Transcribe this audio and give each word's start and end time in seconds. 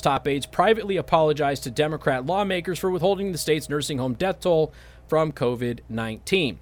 top 0.00 0.26
aides 0.26 0.46
privately 0.46 0.96
apologized 0.96 1.64
to 1.64 1.70
Democrat 1.70 2.24
lawmakers 2.24 2.78
for 2.78 2.90
withholding 2.90 3.30
the 3.30 3.36
state's 3.36 3.68
nursing 3.68 3.98
home 3.98 4.14
death 4.14 4.40
toll 4.40 4.72
from 5.06 5.32
COVID 5.32 5.80
19. 5.90 6.58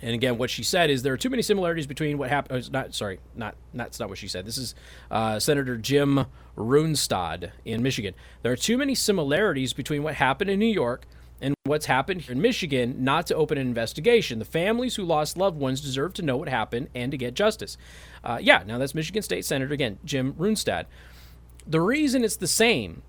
And 0.00 0.14
again, 0.14 0.38
what 0.38 0.48
she 0.48 0.62
said 0.62 0.88
is 0.88 1.02
there 1.02 1.12
are 1.12 1.18
too 1.18 1.28
many 1.28 1.42
similarities 1.42 1.86
between 1.86 2.16
what 2.16 2.30
happened. 2.30 2.64
Uh, 2.64 2.68
not 2.72 2.94
sorry, 2.94 3.20
not 3.34 3.56
that's 3.74 4.00
not 4.00 4.08
what 4.08 4.16
she 4.16 4.26
said. 4.26 4.46
This 4.46 4.56
is 4.56 4.74
uh, 5.10 5.38
Senator 5.38 5.76
Jim 5.76 6.24
Runestad 6.56 7.50
in 7.66 7.82
Michigan. 7.82 8.14
There 8.40 8.52
are 8.52 8.56
too 8.56 8.78
many 8.78 8.94
similarities 8.94 9.74
between 9.74 10.02
what 10.02 10.14
happened 10.14 10.48
in 10.48 10.58
New 10.58 10.64
York 10.64 11.04
and 11.42 11.54
what's 11.64 11.86
happened 11.86 12.22
here 12.22 12.32
in 12.32 12.40
Michigan 12.40 13.04
not 13.04 13.26
to 13.26 13.34
open 13.34 13.58
an 13.58 13.66
investigation. 13.66 14.38
The 14.38 14.46
families 14.46 14.96
who 14.96 15.04
lost 15.04 15.36
loved 15.36 15.58
ones 15.58 15.82
deserve 15.82 16.14
to 16.14 16.22
know 16.22 16.38
what 16.38 16.48
happened 16.48 16.88
and 16.94 17.12
to 17.12 17.18
get 17.18 17.34
justice. 17.34 17.76
Uh, 18.24 18.38
yeah, 18.40 18.62
now 18.66 18.78
that's 18.78 18.94
Michigan 18.94 19.20
State 19.20 19.44
Senator 19.44 19.74
again, 19.74 19.98
Jim 20.06 20.32
Runestad. 20.34 20.86
The 21.66 21.80
reason 21.80 22.24
it's 22.24 22.36
the 22.36 22.46
same 22.46 23.02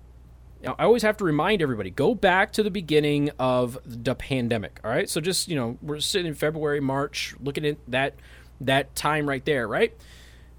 now, 0.62 0.76
I 0.78 0.84
always 0.84 1.02
have 1.02 1.16
to 1.16 1.24
remind 1.24 1.60
everybody 1.60 1.90
go 1.90 2.14
back 2.14 2.52
to 2.52 2.62
the 2.62 2.70
beginning 2.70 3.30
of 3.38 3.78
the 3.84 4.14
pandemic. 4.14 4.78
All 4.84 4.90
right. 4.90 5.08
So 5.08 5.20
just, 5.20 5.48
you 5.48 5.56
know, 5.56 5.76
we're 5.82 6.00
sitting 6.00 6.28
in 6.28 6.34
February, 6.34 6.80
March, 6.80 7.34
looking 7.42 7.66
at 7.66 7.78
that 7.88 8.14
that 8.60 8.94
time 8.94 9.28
right 9.28 9.44
there, 9.44 9.66
right? 9.66 9.92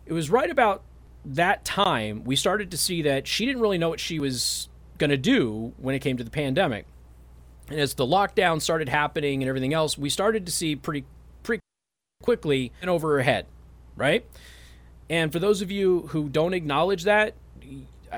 It 0.05 0.12
was 0.12 0.30
right 0.30 0.49
about 0.49 0.84
that 1.26 1.63
time 1.63 2.26
we 2.26 2.35
started 2.35 2.71
to 2.71 2.77
see 2.77 3.04
that 3.04 3.27
she 3.27 3.45
didn't 3.45 3.62
really 3.62 3.77
know 3.77 3.88
what 3.88 4.02
she 4.02 4.20
was 4.20 4.68
going 4.98 5.10
to 5.10 5.18
do 5.18 5.71
when 5.77 5.96
it 5.96 5.99
came 5.99 6.18
to 6.18 6.23
the 6.23 6.30
pandemic. 6.30 6.85
And 7.70 7.80
as 7.80 7.94
the 7.94 8.05
lockdown 8.05 8.62
started 8.62 8.90
happening 8.90 9.41
and 9.41 9.48
everything 9.48 9.73
else, 9.73 9.98
we 9.98 10.10
started 10.10 10.46
to 10.48 10.52
see 10.52 10.76
pretty 10.76 11.05
pretty 11.44 11.62
quickly 12.21 12.73
and 12.82 12.90
over 12.90 13.13
her 13.13 13.21
head, 13.21 13.46
right? 13.96 14.26
And 15.10 15.32
for 15.32 15.40
those 15.40 15.62
of 15.62 15.71
you 15.71 16.07
who 16.07 16.27
don't 16.27 16.54
acknowledge 16.54 17.04
that, 17.04 17.35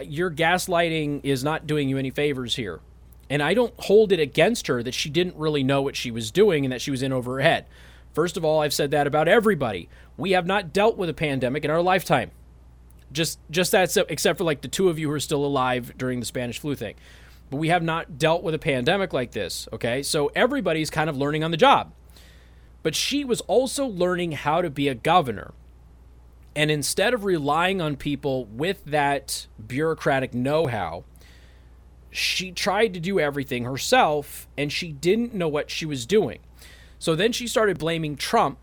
your 0.04 0.32
gaslighting 0.32 1.22
is 1.24 1.44
not 1.44 1.68
doing 1.68 1.90
you 1.90 1.98
any 1.98 2.12
favors 2.12 2.56
here. 2.56 2.80
And 3.30 3.42
I 3.42 3.54
don't 3.54 3.74
hold 3.80 4.12
it 4.12 4.20
against 4.20 4.68
her 4.68 4.84
that 4.84 4.94
she 4.94 5.10
didn't 5.10 5.36
really 5.36 5.64
know 5.64 5.82
what 5.82 5.96
she 5.96 6.12
was 6.12 6.32
doing 6.32 6.66
and 6.66 6.72
that 6.72 6.82
she 6.82 6.92
was 6.92 7.02
in 7.02 7.12
over 7.12 7.36
her 7.36 7.40
head. 7.42 7.66
First 8.14 8.38
of 8.38 8.46
all, 8.46 8.62
I've 8.62 8.74
said 8.74 8.92
that 8.92 9.08
about 9.08 9.28
everybody. 9.28 9.90
We 10.18 10.32
have 10.32 10.46
not 10.46 10.72
dealt 10.72 10.98
with 10.98 11.10
a 11.10 11.14
pandemic 11.14 11.66
in 11.66 11.72
our 11.72 11.82
lifetime. 11.82 12.32
Just 13.12 13.40
just 13.50 13.72
that 13.72 13.96
except 14.10 14.38
for 14.38 14.44
like 14.44 14.62
the 14.62 14.68
two 14.68 14.90
of 14.90 15.00
you 15.00 15.08
who 15.08 15.14
are 15.14 15.20
still 15.20 15.46
alive 15.46 15.94
during 15.98 16.20
the 16.20 16.26
Spanish 16.26 16.60
flu 16.60 16.76
thing. 16.76 16.96
But 17.50 17.58
we 17.58 17.70
have 17.70 17.84
not 17.84 18.18
dealt 18.18 18.44
with 18.44 18.56
a 18.56 18.60
pandemic 18.60 19.14
like 19.14 19.32
this, 19.32 19.68
okay? 19.72 20.02
So 20.02 20.32
everybody's 20.36 20.90
kind 20.90 21.10
of 21.10 21.18
learning 21.18 21.44
on 21.44 21.52
the 21.52 21.58
job. 21.58 21.92
But 22.84 22.96
she 22.96 23.24
was 23.24 23.42
also 23.42 23.86
learning 23.86 24.34
how 24.34 24.62
to 24.62 24.70
be 24.70 24.88
a 24.88 24.96
governor. 24.96 25.54
And 26.56 26.72
instead 26.72 27.14
of 27.14 27.26
relying 27.26 27.82
on 27.82 27.98
people 27.98 28.46
with 28.46 28.86
that 28.86 29.48
bureaucratic 29.66 30.34
know 30.34 30.68
how, 30.68 31.04
she 32.10 32.52
tried 32.52 32.94
to 32.94 33.00
do 33.00 33.20
everything 33.20 33.66
herself 33.66 34.48
and 34.58 34.72
she 34.72 34.94
didn't 34.94 35.34
know 35.34 35.50
what 35.50 35.70
she 35.70 35.86
was 35.86 36.06
doing. 36.06 36.40
So 36.98 37.14
then 37.14 37.34
she 37.34 37.48
started 37.48 37.78
blaming 37.78 38.16
Trump 38.16 38.58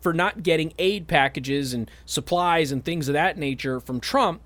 for 0.00 0.12
not 0.12 0.42
getting 0.42 0.72
aid 0.78 1.06
packages 1.06 1.72
and 1.72 1.90
supplies 2.04 2.72
and 2.72 2.84
things 2.84 3.08
of 3.08 3.12
that 3.12 3.38
nature 3.38 3.78
from 3.78 4.00
Trump. 4.00 4.40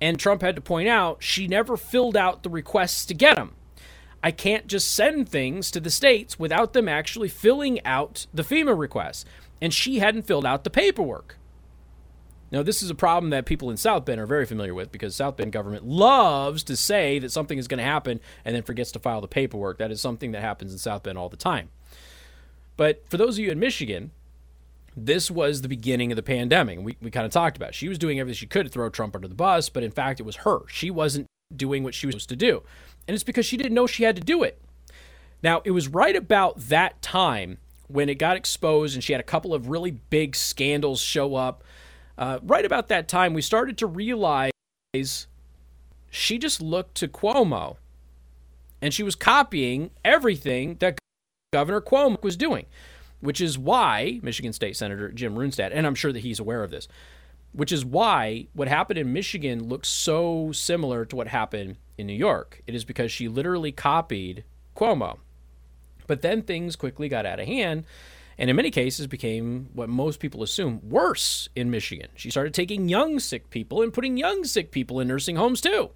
And 0.00 0.18
Trump 0.18 0.42
had 0.42 0.54
to 0.56 0.60
point 0.60 0.88
out 0.88 1.22
she 1.22 1.48
never 1.48 1.78
filled 1.78 2.16
out 2.16 2.42
the 2.42 2.50
requests 2.50 3.06
to 3.06 3.14
get 3.14 3.36
them. 3.36 3.54
I 4.22 4.30
can't 4.30 4.66
just 4.66 4.90
send 4.90 5.28
things 5.28 5.70
to 5.70 5.80
the 5.80 5.90
states 5.90 6.38
without 6.38 6.74
them 6.74 6.88
actually 6.88 7.28
filling 7.28 7.84
out 7.86 8.26
the 8.34 8.42
FEMA 8.42 8.78
requests. 8.78 9.24
And 9.62 9.72
she 9.72 9.98
hadn't 9.98 10.26
filled 10.26 10.46
out 10.46 10.64
the 10.64 10.70
paperwork. 10.70 11.38
Now, 12.54 12.62
this 12.62 12.84
is 12.84 12.88
a 12.88 12.94
problem 12.94 13.30
that 13.30 13.46
people 13.46 13.68
in 13.68 13.76
South 13.76 14.04
Bend 14.04 14.20
are 14.20 14.26
very 14.26 14.46
familiar 14.46 14.74
with 14.74 14.92
because 14.92 15.16
South 15.16 15.36
Bend 15.36 15.50
government 15.50 15.84
loves 15.84 16.62
to 16.62 16.76
say 16.76 17.18
that 17.18 17.32
something 17.32 17.58
is 17.58 17.66
going 17.66 17.78
to 17.78 17.84
happen 17.84 18.20
and 18.44 18.54
then 18.54 18.62
forgets 18.62 18.92
to 18.92 19.00
file 19.00 19.20
the 19.20 19.26
paperwork. 19.26 19.78
That 19.78 19.90
is 19.90 20.00
something 20.00 20.30
that 20.30 20.40
happens 20.40 20.70
in 20.70 20.78
South 20.78 21.02
Bend 21.02 21.18
all 21.18 21.28
the 21.28 21.36
time. 21.36 21.70
But 22.76 23.02
for 23.10 23.16
those 23.16 23.38
of 23.38 23.44
you 23.44 23.50
in 23.50 23.58
Michigan, 23.58 24.12
this 24.96 25.32
was 25.32 25.62
the 25.62 25.68
beginning 25.68 26.12
of 26.12 26.16
the 26.16 26.22
pandemic. 26.22 26.78
We, 26.78 26.96
we 27.02 27.10
kind 27.10 27.26
of 27.26 27.32
talked 27.32 27.56
about 27.56 27.70
it. 27.70 27.74
She 27.74 27.88
was 27.88 27.98
doing 27.98 28.20
everything 28.20 28.36
she 28.36 28.46
could 28.46 28.66
to 28.66 28.70
throw 28.70 28.88
Trump 28.88 29.16
under 29.16 29.26
the 29.26 29.34
bus, 29.34 29.68
but 29.68 29.82
in 29.82 29.90
fact, 29.90 30.20
it 30.20 30.22
was 30.22 30.36
her. 30.36 30.60
She 30.68 30.92
wasn't 30.92 31.26
doing 31.56 31.82
what 31.82 31.92
she 31.92 32.06
was 32.06 32.14
supposed 32.14 32.28
to 32.28 32.36
do. 32.36 32.62
And 33.08 33.16
it's 33.16 33.24
because 33.24 33.46
she 33.46 33.56
didn't 33.56 33.74
know 33.74 33.88
she 33.88 34.04
had 34.04 34.14
to 34.14 34.22
do 34.22 34.44
it. 34.44 34.62
Now, 35.42 35.60
it 35.64 35.72
was 35.72 35.88
right 35.88 36.14
about 36.14 36.60
that 36.68 37.02
time 37.02 37.58
when 37.88 38.08
it 38.08 38.14
got 38.14 38.36
exposed 38.36 38.94
and 38.94 39.02
she 39.02 39.12
had 39.12 39.18
a 39.20 39.24
couple 39.24 39.54
of 39.54 39.68
really 39.68 39.90
big 39.90 40.36
scandals 40.36 41.00
show 41.00 41.34
up 41.34 41.64
uh, 42.16 42.38
right 42.42 42.64
about 42.64 42.88
that 42.88 43.08
time, 43.08 43.34
we 43.34 43.42
started 43.42 43.78
to 43.78 43.86
realize 43.86 44.52
she 46.10 46.38
just 46.38 46.60
looked 46.62 46.94
to 46.96 47.08
Cuomo 47.08 47.76
and 48.80 48.94
she 48.94 49.02
was 49.02 49.14
copying 49.14 49.90
everything 50.04 50.76
that 50.80 50.98
Governor 51.52 51.80
Cuomo 51.80 52.22
was 52.22 52.36
doing, 52.36 52.66
which 53.20 53.40
is 53.40 53.58
why 53.58 54.20
Michigan 54.22 54.52
State 54.52 54.76
Senator 54.76 55.10
Jim 55.10 55.34
Runestad, 55.34 55.70
and 55.72 55.86
I'm 55.86 55.94
sure 55.94 56.12
that 56.12 56.20
he's 56.20 56.38
aware 56.38 56.62
of 56.62 56.70
this, 56.70 56.86
which 57.52 57.72
is 57.72 57.84
why 57.84 58.46
what 58.52 58.68
happened 58.68 58.98
in 58.98 59.12
Michigan 59.12 59.68
looks 59.68 59.88
so 59.88 60.52
similar 60.52 61.04
to 61.06 61.16
what 61.16 61.28
happened 61.28 61.76
in 61.96 62.06
New 62.06 62.12
York. 62.12 62.62
It 62.66 62.74
is 62.74 62.84
because 62.84 63.10
she 63.10 63.26
literally 63.26 63.72
copied 63.72 64.44
Cuomo. 64.76 65.18
But 66.06 66.22
then 66.22 66.42
things 66.42 66.76
quickly 66.76 67.08
got 67.08 67.26
out 67.26 67.40
of 67.40 67.46
hand 67.46 67.84
and 68.38 68.50
in 68.50 68.56
many 68.56 68.70
cases 68.70 69.06
became 69.06 69.68
what 69.72 69.88
most 69.88 70.20
people 70.20 70.42
assume 70.42 70.80
worse 70.88 71.48
in 71.54 71.70
Michigan. 71.70 72.08
She 72.14 72.30
started 72.30 72.54
taking 72.54 72.88
young 72.88 73.18
sick 73.18 73.50
people 73.50 73.82
and 73.82 73.92
putting 73.92 74.16
young 74.16 74.44
sick 74.44 74.70
people 74.70 75.00
in 75.00 75.08
nursing 75.08 75.36
homes 75.36 75.60
too. 75.60 75.90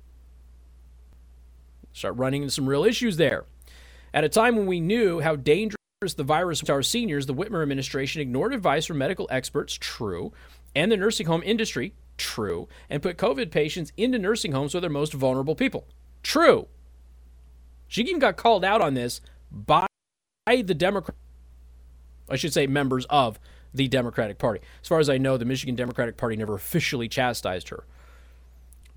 Start 1.93 2.17
running 2.17 2.43
into 2.43 2.55
some 2.55 2.69
real 2.69 2.85
issues 2.85 3.17
there. 3.17 3.45
At 4.15 4.25
a 4.25 4.29
time 4.29 4.57
when 4.57 4.67
we 4.67 4.81
knew 4.81 5.21
how 5.21 5.37
dangerous 5.37 5.77
the 6.17 6.25
virus 6.25 6.63
was 6.63 6.67
to 6.69 6.73
our 6.73 6.83
seniors, 6.83 7.27
the 7.27 7.35
Whitmer 7.35 7.63
administration 7.63 8.23
ignored 8.23 8.55
advice 8.55 8.87
from 8.87 8.99
medical 8.99 9.27
experts, 9.31 9.75
true, 9.75 10.33
and 10.75 10.93
the 10.93 10.97
nursing 10.97 11.27
home 11.27 11.43
industry, 11.45 11.93
true, 12.17 12.69
and 12.89 13.03
put 13.03 13.17
COVID 13.17 13.51
patients 13.51 13.93
into 13.97 14.19
nursing 14.19 14.53
homes 14.53 14.75
with 14.75 14.83
their 14.83 14.91
most 14.91 15.13
vulnerable 15.13 15.57
people, 15.57 15.87
true. 16.23 16.69
She 17.89 18.03
even 18.03 18.21
got 18.21 18.37
called 18.37 18.65
out 18.65 18.81
on 18.81 18.95
this 18.95 19.21
by 19.51 19.87
the 20.47 20.75
Democrat 20.75 21.17
I 22.29 22.37
should 22.37 22.53
say 22.53 22.67
members 22.67 23.07
of 23.07 23.39
the 23.75 23.89
Democratic 23.89 24.39
Party. 24.39 24.61
As 24.83 24.89
far 24.89 24.99
as 24.99 25.11
I 25.11 25.19
know, 25.19 25.37
the 25.37 25.45
Michigan 25.45 25.75
Democratic 25.75 26.17
Party 26.17 26.37
never 26.37 26.55
officially 26.55 27.09
chastised 27.09 27.69
her. 27.69 27.85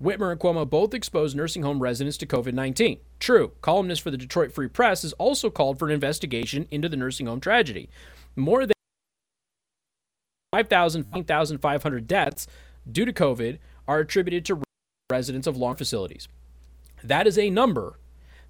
Whitmer 0.02 0.32
and 0.32 0.40
Cuomo 0.40 0.68
both 0.68 0.94
exposed 0.94 1.36
nursing 1.36 1.62
home 1.62 1.80
residents 1.80 2.16
to 2.18 2.26
COVID 2.26 2.54
19. 2.54 2.98
True, 3.20 3.52
columnist 3.60 4.02
for 4.02 4.10
the 4.10 4.16
Detroit 4.16 4.52
Free 4.52 4.66
Press 4.66 5.02
has 5.02 5.12
also 5.14 5.48
called 5.48 5.78
for 5.78 5.86
an 5.86 5.94
investigation 5.94 6.66
into 6.70 6.88
the 6.88 6.96
nursing 6.96 7.26
home 7.26 7.40
tragedy. 7.40 7.88
More 8.34 8.66
than 8.66 8.72
5,500 10.52 12.08
deaths 12.08 12.46
due 12.90 13.04
to 13.04 13.12
COVID 13.12 13.58
are 13.86 14.00
attributed 14.00 14.44
to 14.46 14.62
residents 15.10 15.46
of 15.46 15.56
long 15.56 15.76
facilities. 15.76 16.26
That 17.04 17.26
is 17.26 17.38
a 17.38 17.50
number 17.50 17.98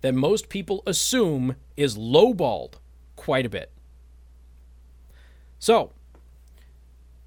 that 0.01 0.15
most 0.15 0.49
people 0.49 0.83
assume 0.87 1.57
is 1.77 1.97
lowballed 1.99 2.75
quite 3.17 3.47
a 3.47 3.51
bit. 3.51 3.71
So, 5.63 5.93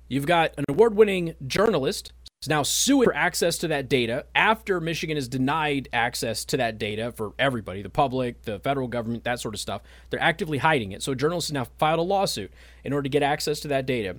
you've 0.10 0.26
got 0.26 0.52
an 0.58 0.66
award 0.68 0.94
winning 0.94 1.36
journalist 1.48 2.12
is 2.42 2.50
now 2.50 2.64
suing 2.64 3.06
for 3.06 3.16
access 3.16 3.58
to 3.60 3.70
that 3.70 3.88
data 3.88 4.26
after 4.36 4.82
Michigan 4.82 5.16
has 5.16 5.30
denied 5.30 5.88
access 5.94 6.44
to 6.44 6.58
that 6.58 6.78
data 6.78 7.14
for 7.14 7.32
everybody, 7.40 7.82
the 7.82 7.90
public, 7.90 8.44
the 8.44 8.60
federal 8.60 8.90
government, 8.90 9.24
that 9.24 9.40
sort 9.40 9.54
of 9.54 9.62
stuff. 9.62 9.84
They're 10.10 10.22
actively 10.22 10.58
hiding 10.58 10.92
it. 10.92 11.02
So, 11.02 11.16
journalists 11.16 11.50
have 11.50 11.54
now 11.54 11.68
filed 11.78 12.00
a 12.00 12.02
lawsuit 12.02 12.52
in 12.84 12.92
order 12.92 13.04
to 13.04 13.10
get 13.10 13.24
access 13.24 13.62
to 13.62 13.70
that 13.70 13.86
data. 13.86 14.18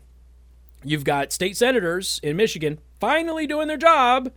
You've 0.82 1.04
got 1.04 1.30
state 1.30 1.58
senators 1.58 2.18
in 2.22 2.38
Michigan 2.38 2.78
finally 2.98 3.46
doing 3.46 3.68
their 3.68 3.76
job, 3.76 4.32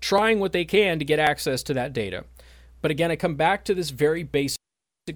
trying 0.00 0.40
what 0.40 0.52
they 0.52 0.64
can 0.64 0.98
to 0.98 1.04
get 1.04 1.18
access 1.18 1.62
to 1.64 1.74
that 1.74 1.92
data. 1.92 2.24
But 2.80 2.90
again, 2.90 3.10
I 3.10 3.16
come 3.16 3.34
back 3.34 3.66
to 3.66 3.74
this 3.74 3.90
very 3.90 4.22
basic 4.22 4.56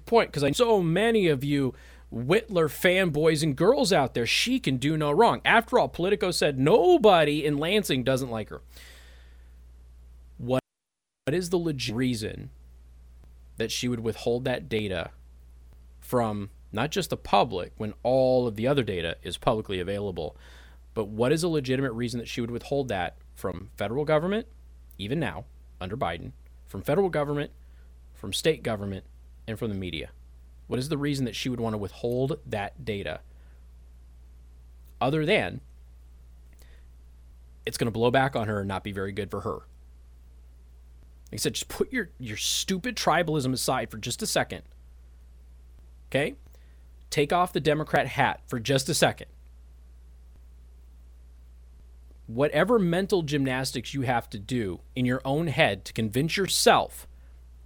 point 0.05 0.29
because 0.29 0.45
I 0.45 0.49
know 0.49 0.53
so 0.53 0.83
many 0.83 1.29
of 1.29 1.43
you 1.43 1.73
Whitmer 2.13 2.69
fanboys 2.69 3.43
and 3.43 3.55
girls 3.55 3.93
out 3.93 4.15
there. 4.15 4.27
She 4.27 4.59
can 4.59 4.79
do 4.79 4.97
no 4.97 5.11
wrong. 5.11 5.41
After 5.45 5.79
all, 5.79 5.89
Politico 5.89 6.31
said 6.31 6.59
nobody 6.59 7.45
in 7.45 7.59
Lansing 7.59 8.03
doesn't 8.03 8.31
like 8.31 8.49
her. 8.49 8.63
What, 10.39 10.63
what 11.27 11.35
is 11.35 11.51
the 11.51 11.59
legit 11.59 11.95
reason 11.95 12.51
that 13.59 13.71
she 13.71 13.89
would 13.89 14.01
withhold 14.01 14.45
that 14.45 14.69
data 14.69 15.11
from 16.01 16.51
not 16.73 16.91
just 16.91 17.11
the 17.11 17.17
public 17.17 17.73
when 17.77 17.93
all 18.03 18.47
of 18.47 18.57
the 18.57 18.67
other 18.67 18.83
data 18.83 19.17
is 19.23 19.37
publicly 19.37 19.81
available, 19.81 20.37
but 20.95 21.09
what 21.09 21.33
is 21.33 21.43
a 21.43 21.49
legitimate 21.49 21.93
reason 21.93 22.19
that 22.19 22.29
she 22.29 22.41
would 22.41 22.51
withhold 22.51 22.89
that 22.89 23.17
from 23.35 23.71
federal 23.77 24.05
government, 24.05 24.47
even 24.97 25.21
now 25.21 25.45
under 25.81 25.97
Biden, 25.97 26.33
from 26.67 26.83
federal 26.83 27.09
government, 27.09 27.51
from 28.15 28.33
state 28.33 28.63
government, 28.63 29.05
and 29.47 29.59
from 29.59 29.69
the 29.69 29.75
media? 29.75 30.11
What 30.69 30.79
is 30.79 30.89
the 30.89 30.99
reason 30.99 31.25
that 31.25 31.35
she 31.35 31.49
would 31.49 31.61
want 31.61 31.75
to 31.75 31.79
withhold 31.79 32.39
that 32.47 32.85
data? 32.85 33.21
Other 35.01 35.27
than 35.27 35.61
it's 37.67 37.77
going 37.77 37.87
to 37.87 37.93
blow 37.93 38.11
back 38.11 38.37
on 38.37 38.49
her 38.49 38.61
and 38.61 38.69
not 38.69 38.85
be 38.85 38.93
very 38.93 39.13
good 39.13 39.31
for 39.31 39.41
her. 39.41 39.55
Like 41.31 41.35
I 41.35 41.37
said, 41.37 41.55
just 41.55 41.69
put 41.69 41.93
your, 41.93 42.11
your 42.19 42.39
stupid 42.39 42.97
tribalism 42.97 43.53
aside 43.53 43.91
for 43.91 43.99
just 43.99 44.23
a 44.23 44.27
second. 44.27 44.63
Okay? 46.09 46.37
Take 47.11 47.33
off 47.33 47.53
the 47.53 47.61
Democrat 47.61 48.07
hat 48.07 48.41
for 48.47 48.59
just 48.59 48.89
a 48.89 48.95
second. 48.95 49.27
Whatever 52.27 52.79
mental 52.79 53.23
gymnastics 53.23 53.95
you 53.95 54.03
have 54.03 54.29
to 54.31 54.39
do 54.39 54.81
in 54.95 55.05
your 55.05 55.21
own 55.25 55.47
head 55.47 55.85
to 55.87 55.93
convince 55.93 56.37
yourself 56.37 57.07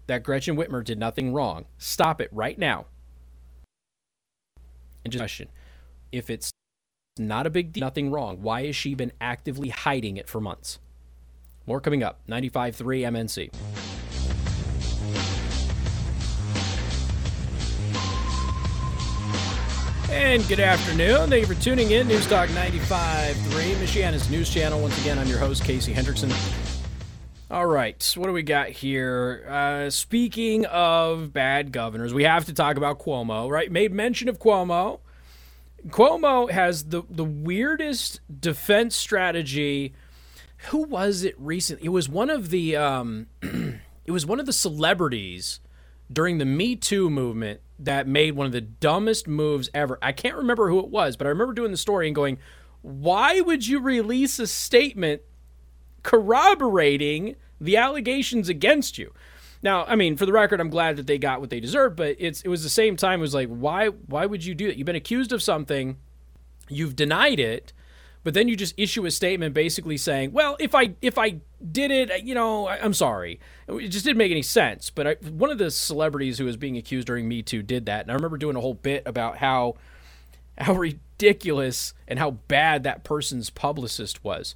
that 0.06 0.25
Gretchen 0.25 0.56
Whitmer 0.56 0.84
did 0.84 0.98
nothing 0.98 1.32
wrong, 1.32 1.66
stop 1.78 2.20
it 2.20 2.28
right 2.32 2.58
now. 2.58 2.87
And 5.04 5.12
just 5.12 5.20
question 5.20 5.49
if 6.12 6.31
it's 6.31 6.52
not 7.19 7.46
a 7.46 7.50
big 7.50 7.72
deal, 7.72 7.82
nothing 7.82 8.10
wrong, 8.10 8.40
why 8.43 8.66
has 8.66 8.76
she 8.76 8.94
been 8.94 9.12
actively 9.20 9.70
hiding 9.70 10.16
it 10.16 10.28
for 10.28 10.40
months? 10.40 10.78
More 11.66 11.81
coming 11.81 12.02
up. 12.02 12.20
95.3 12.28 13.02
MNC. 13.02 13.52
And 20.10 20.46
good 20.46 20.60
afternoon. 20.60 21.31
Thank 21.31 21.48
you 21.48 21.55
for 21.55 21.60
tuning 21.60 21.90
in. 21.90 22.06
News 22.06 22.26
Talk 22.26 22.48
95.3, 22.50 23.34
Michiana's 23.76 24.28
news 24.31 24.50
channel. 24.50 24.81
Once 24.81 24.98
again, 25.00 25.19
I'm 25.19 25.26
your 25.26 25.38
host, 25.38 25.64
Casey 25.64 25.94
Hendrickson. 25.94 26.31
All 27.52 27.66
right, 27.66 28.02
what 28.16 28.28
do 28.28 28.32
we 28.32 28.43
got 28.43 28.70
here? 28.70 29.44
Uh, 29.46 29.90
speaking 29.90 30.64
of 30.64 31.34
bad 31.34 31.70
governors, 31.70 32.14
we 32.14 32.22
have 32.22 32.46
to 32.46 32.54
talk 32.54 32.78
about 32.78 32.99
Cuomo, 32.99 33.50
right? 33.50 33.70
Made 33.70 33.93
mention 33.93 34.31
of 34.31 34.38
Cuomo. 34.38 35.00
Cuomo 35.88 36.50
has 36.50 36.84
the, 36.84 37.02
the 37.10 37.26
weirdest 37.26 38.20
defense 38.40 38.96
strategy 38.96 39.93
who 40.70 40.84
was 40.84 41.25
it 41.25 41.38
recently? 41.38 41.84
It 41.84 41.90
was 41.90 42.08
one 42.08 42.31
of 42.31 42.49
the 42.49 42.75
um, 42.75 43.26
it 43.43 44.12
was 44.12 44.25
one 44.25 44.40
of 44.40 44.46
the 44.46 44.55
celebrities 44.55 45.60
during 46.10 46.38
the 46.38 46.46
Me 46.46 46.75
Too 46.75 47.10
movement 47.10 47.60
that 47.78 48.08
made 48.08 48.32
one 48.32 48.46
of 48.46 48.52
the 48.52 48.62
dumbest 48.62 49.28
moves 49.28 49.69
ever. 49.75 49.98
I 50.00 50.12
can't 50.12 50.37
remember 50.37 50.70
who 50.70 50.78
it 50.78 50.88
was, 50.88 51.19
but 51.19 51.26
I 51.26 51.31
remember 51.31 51.52
doing 51.52 51.70
the 51.70 51.76
story 51.76 52.06
and 52.06 52.14
going, 52.14 52.38
"Why 52.81 53.43
would 53.43 53.66
you 53.66 53.78
release 53.78 54.38
a 54.38 54.46
statement 54.46 55.20
corroborating 56.02 57.37
the 57.60 57.76
allegations 57.76 58.49
against 58.49 58.99
you?" 58.99 59.12
Now, 59.62 59.84
I 59.84 59.94
mean, 59.94 60.16
for 60.16 60.26
the 60.26 60.32
record, 60.32 60.60
I'm 60.60 60.70
glad 60.70 60.96
that 60.96 61.06
they 61.06 61.19
got 61.19 61.40
what 61.40 61.50
they 61.50 61.60
deserved, 61.60 61.96
but 61.96 62.16
it's 62.19 62.43
it 62.43 62.49
was 62.49 62.62
the 62.62 62.69
same 62.69 62.96
time 62.96 63.20
it 63.20 63.22
was 63.22 63.34
like, 63.34 63.49
why 63.49 63.88
why 63.88 64.26
would 64.26 64.44
you 64.44 64.54
do 64.54 64.66
that? 64.66 64.76
You've 64.76 64.87
been 64.87 64.96
accused 64.96 65.32
of 65.32 65.43
something, 65.43 65.96
you've 66.69 66.96
denied 66.96 67.38
it, 67.38 67.72
but 68.25 68.34
then 68.34 68.49
you 68.49 68.56
just 68.56 68.75
issue 68.76 69.06
a 69.06 69.10
statement 69.10 69.54
basically 69.54 69.96
saying, 69.96 70.32
"Well, 70.32 70.56
if 70.58 70.75
I 70.75 70.94
if 71.00 71.16
I 71.16 71.40
did 71.70 71.93
it, 71.93 72.25
you 72.25 72.34
know, 72.34 72.66
I, 72.66 72.84
am 72.84 72.93
sorry." 72.93 73.38
It 73.69 73.88
just 73.88 74.05
didn't 74.05 74.19
make 74.19 74.32
any 74.32 74.43
sense. 74.43 74.90
But 74.90 75.06
I, 75.06 75.14
one 75.28 75.50
of 75.50 75.58
the 75.58 75.70
celebrities 75.70 76.38
who 76.38 76.44
was 76.44 76.56
being 76.56 76.76
accused 76.76 77.06
during 77.06 77.28
Me 77.28 77.43
Too 77.43 77.62
did 77.62 77.87
that, 77.87 78.02
and 78.02 78.10
I 78.10 78.14
remember 78.14 78.38
doing 78.38 78.56
a 78.56 78.60
whole 78.60 78.75
bit 78.75 79.05
about 79.06 79.38
how 79.38 79.76
how 80.58 80.75
ridiculous 80.75 81.94
and 82.06 82.19
how 82.19 82.32
bad 82.32 82.82
that 82.82 83.05
person's 83.05 83.50
publicist 83.50 84.22
was. 84.25 84.55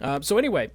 Uh, 0.00 0.20
so 0.20 0.38
anyway, 0.38 0.70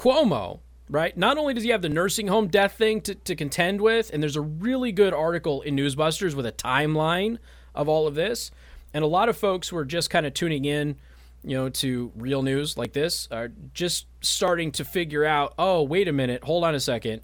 Cuomo, 0.00 0.60
right? 0.88 1.14
Not 1.14 1.36
only 1.36 1.52
does 1.52 1.62
he 1.62 1.68
have 1.68 1.82
the 1.82 1.90
nursing 1.90 2.28
home 2.28 2.48
death 2.48 2.72
thing 2.72 3.02
to, 3.02 3.14
to 3.14 3.36
contend 3.36 3.82
with, 3.82 4.10
and 4.10 4.22
there's 4.22 4.36
a 4.36 4.40
really 4.40 4.92
good 4.92 5.12
article 5.12 5.60
in 5.60 5.76
Newsbusters 5.76 6.32
with 6.32 6.46
a 6.46 6.52
timeline 6.52 7.36
of 7.74 7.86
all 7.86 8.06
of 8.06 8.14
this 8.14 8.50
and 8.94 9.04
a 9.04 9.06
lot 9.06 9.28
of 9.28 9.36
folks 9.36 9.68
who 9.68 9.76
are 9.76 9.84
just 9.84 10.08
kind 10.08 10.24
of 10.24 10.32
tuning 10.32 10.64
in, 10.64 10.96
you 11.44 11.54
know, 11.54 11.68
to 11.68 12.10
real 12.16 12.40
news 12.40 12.78
like 12.78 12.94
this 12.94 13.28
are 13.30 13.52
just 13.74 14.06
starting 14.22 14.72
to 14.72 14.86
figure 14.86 15.26
out, 15.26 15.52
oh, 15.58 15.82
wait 15.82 16.08
a 16.08 16.12
minute, 16.14 16.44
hold 16.44 16.64
on 16.64 16.74
a 16.74 16.80
second. 16.80 17.20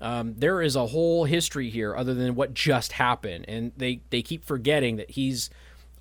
Um, 0.00 0.34
there 0.36 0.60
is 0.60 0.74
a 0.74 0.88
whole 0.88 1.24
history 1.24 1.70
here 1.70 1.94
other 1.94 2.14
than 2.14 2.34
what 2.34 2.52
just 2.52 2.92
happened. 2.92 3.44
And 3.46 3.70
they, 3.76 4.00
they 4.10 4.22
keep 4.22 4.44
forgetting 4.44 4.96
that 4.96 5.10
he's 5.12 5.50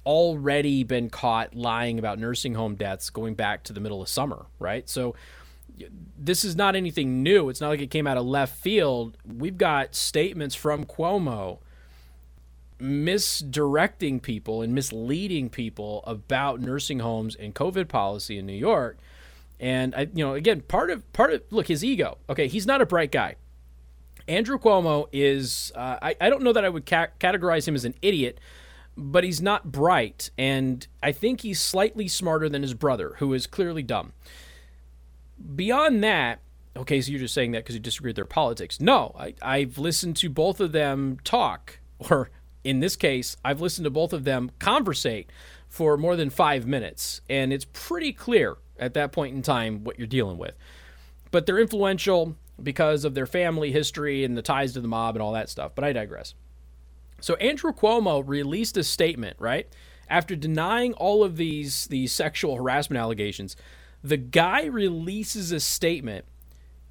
already 0.03 0.83
been 0.83 1.11
caught 1.11 1.53
lying 1.53 1.99
about 1.99 2.17
nursing 2.17 2.55
home 2.55 2.73
deaths 2.73 3.11
going 3.11 3.35
back 3.35 3.61
to 3.65 3.73
the 3.73 3.79
middle 3.79 4.01
of 4.01 4.09
summer, 4.09 4.47
right? 4.57 4.89
So 4.89 5.13
this 6.17 6.43
is 6.43 6.55
not 6.55 6.75
anything 6.75 7.23
new. 7.23 7.49
It's 7.49 7.61
not 7.61 7.69
like 7.69 7.81
it 7.81 7.91
came 7.91 8.07
out 8.07 8.17
of 8.17 8.25
left 8.25 8.57
field. 8.57 9.17
We've 9.25 9.57
got 9.57 9.95
statements 9.95 10.55
from 10.55 10.85
Cuomo 10.85 11.59
misdirecting 12.79 14.19
people 14.19 14.61
and 14.61 14.73
misleading 14.73 15.49
people 15.49 16.03
about 16.05 16.61
nursing 16.61 16.99
homes 16.99 17.35
and 17.35 17.55
COVID 17.55 17.87
policy 17.87 18.37
in 18.37 18.45
New 18.45 18.53
York. 18.53 18.97
And 19.59 19.95
I, 19.95 20.01
you 20.13 20.23
know, 20.23 20.33
again, 20.33 20.61
part 20.61 20.91
of 20.91 21.11
part 21.13 21.33
of 21.33 21.41
look 21.49 21.67
his 21.67 21.83
ego. 21.83 22.19
Okay, 22.29 22.47
he's 22.47 22.67
not 22.67 22.81
a 22.81 22.85
bright 22.85 23.11
guy. 23.11 23.35
Andrew 24.27 24.59
Cuomo 24.59 25.07
is. 25.11 25.71
Uh, 25.75 25.97
I 26.01 26.15
I 26.21 26.29
don't 26.29 26.43
know 26.43 26.53
that 26.53 26.65
I 26.65 26.69
would 26.69 26.85
ca- 26.85 27.07
categorize 27.19 27.67
him 27.67 27.73
as 27.73 27.85
an 27.85 27.95
idiot, 28.01 28.39
but 28.95 29.23
he's 29.23 29.41
not 29.41 29.71
bright, 29.71 30.29
and 30.37 30.85
I 31.01 31.11
think 31.11 31.41
he's 31.41 31.59
slightly 31.59 32.07
smarter 32.07 32.49
than 32.49 32.61
his 32.61 32.75
brother, 32.75 33.15
who 33.17 33.33
is 33.33 33.47
clearly 33.47 33.81
dumb. 33.81 34.13
Beyond 35.55 36.03
that, 36.03 36.39
okay, 36.75 37.01
so 37.01 37.11
you're 37.11 37.19
just 37.19 37.33
saying 37.33 37.51
that 37.51 37.59
because 37.59 37.75
you 37.75 37.81
disagree 37.81 38.09
with 38.09 38.15
their 38.15 38.25
politics. 38.25 38.79
No, 38.79 39.15
I, 39.17 39.33
I've 39.41 39.77
listened 39.77 40.15
to 40.17 40.29
both 40.29 40.59
of 40.59 40.71
them 40.71 41.17
talk, 41.23 41.79
or 41.99 42.29
in 42.63 42.79
this 42.79 42.95
case, 42.95 43.37
I've 43.45 43.61
listened 43.61 43.85
to 43.85 43.89
both 43.89 44.13
of 44.13 44.23
them 44.23 44.51
conversate 44.59 45.29
for 45.69 45.97
more 45.97 46.15
than 46.15 46.29
five 46.29 46.65
minutes, 46.65 47.21
and 47.29 47.51
it's 47.51 47.65
pretty 47.65 48.13
clear 48.13 48.57
at 48.79 48.93
that 48.93 49.11
point 49.11 49.35
in 49.35 49.41
time 49.41 49.83
what 49.83 49.97
you're 49.97 50.07
dealing 50.07 50.37
with. 50.37 50.55
But 51.31 51.45
they're 51.45 51.59
influential 51.59 52.35
because 52.61 53.05
of 53.05 53.13
their 53.13 53.25
family 53.25 53.71
history 53.71 54.23
and 54.23 54.37
the 54.37 54.41
ties 54.41 54.73
to 54.73 54.81
the 54.81 54.87
mob 54.87 55.15
and 55.15 55.21
all 55.21 55.33
that 55.33 55.49
stuff. 55.49 55.73
But 55.75 55.83
I 55.83 55.93
digress. 55.93 56.33
So 57.19 57.35
Andrew 57.35 57.73
Cuomo 57.73 58.23
released 58.25 58.77
a 58.77 58.83
statement, 58.83 59.37
right? 59.39 59.67
After 60.09 60.35
denying 60.35 60.93
all 60.93 61.23
of 61.23 61.37
these 61.37 61.87
these 61.87 62.13
sexual 62.13 62.55
harassment 62.55 62.99
allegations, 62.99 63.55
the 64.03 64.17
guy 64.17 64.65
releases 64.65 65.51
a 65.51 65.59
statement 65.59 66.25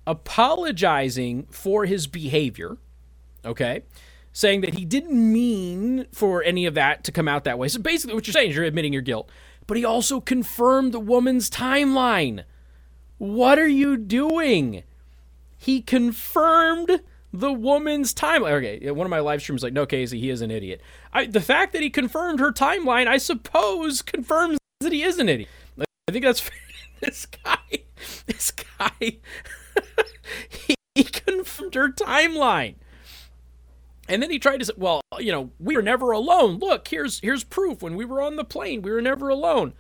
apologizing 0.07 1.47
for 1.51 1.85
his 1.85 2.07
behavior, 2.07 2.77
okay? 3.45 3.83
saying 4.37 4.61
that 4.61 4.75
he 4.75 4.85
didn't 4.85 5.33
mean 5.33 6.07
for 6.13 6.43
any 6.43 6.67
of 6.67 6.75
that 6.75 7.03
to 7.03 7.11
come 7.11 7.27
out 7.27 7.45
that 7.45 7.59
way. 7.59 7.69
So 7.69 7.81
basically, 7.81 8.15
what 8.15 8.27
you're 8.27 8.35
saying 8.35 8.51
is 8.51 8.57
you're 8.57 8.67
admitting 8.67 8.93
your 8.93 9.01
guilt. 9.01 9.31
But 9.67 9.79
he 9.79 9.85
also 9.85 10.21
confirmed 10.21 10.93
the 10.93 11.01
woman's 11.01 11.49
timeline. 11.49 12.45
What 13.17 13.59
are 13.59 13.67
you 13.67 13.97
doing? 13.97 14.83
He 15.57 15.81
confirmed 15.81 17.01
the 17.33 17.51
woman's 17.51 18.13
timeline. 18.13 18.53
Okay, 18.53 18.91
one 18.91 19.07
of 19.07 19.11
my 19.11 19.21
live 19.21 19.41
streams 19.41 19.63
like, 19.63 19.73
no, 19.73 19.87
Casey, 19.87 20.21
he 20.21 20.29
is 20.29 20.43
an 20.43 20.51
idiot. 20.51 20.83
I, 21.15 21.25
the 21.25 21.41
fact 21.41 21.73
that 21.73 21.81
he 21.81 21.89
confirmed 21.89 22.39
her 22.39 22.53
timeline, 22.53 23.07
I 23.07 23.17
suppose, 23.17 24.03
confirms 24.03 24.59
that 24.81 24.93
he 24.93 25.03
is 25.03 25.19
an 25.19 25.31
idiot. 25.31 25.49
I 25.81 26.13
think 26.13 26.27
that's 26.27 26.51
this 27.01 27.27
guy. 27.27 27.85
This 28.27 28.51
guy. 28.51 28.91
he, 30.49 30.75
he 30.95 31.05
confirmed 31.05 31.75
her 31.75 31.91
timeline. 31.91 32.77
And 34.09 34.23
then 34.23 34.31
he 34.31 34.39
tried 34.39 34.59
to 34.59 34.67
say, 34.67 34.73
well, 34.77 35.01
you 35.19 35.33
know, 35.33 35.51
we 35.59 35.77
were 35.77 35.83
never 35.83 36.13
alone. 36.13 36.59
Look, 36.59 36.89
here's 36.89 37.21
here's 37.21 37.45
proof. 37.45 37.83
When 37.83 37.97
we 37.97 38.05
were 38.05 38.23
on 38.23 38.37
the 38.37 38.45
plane, 38.45 38.83
we 38.83 38.93
were 38.93 39.03
never 39.03 39.29
alone. 39.29 39.75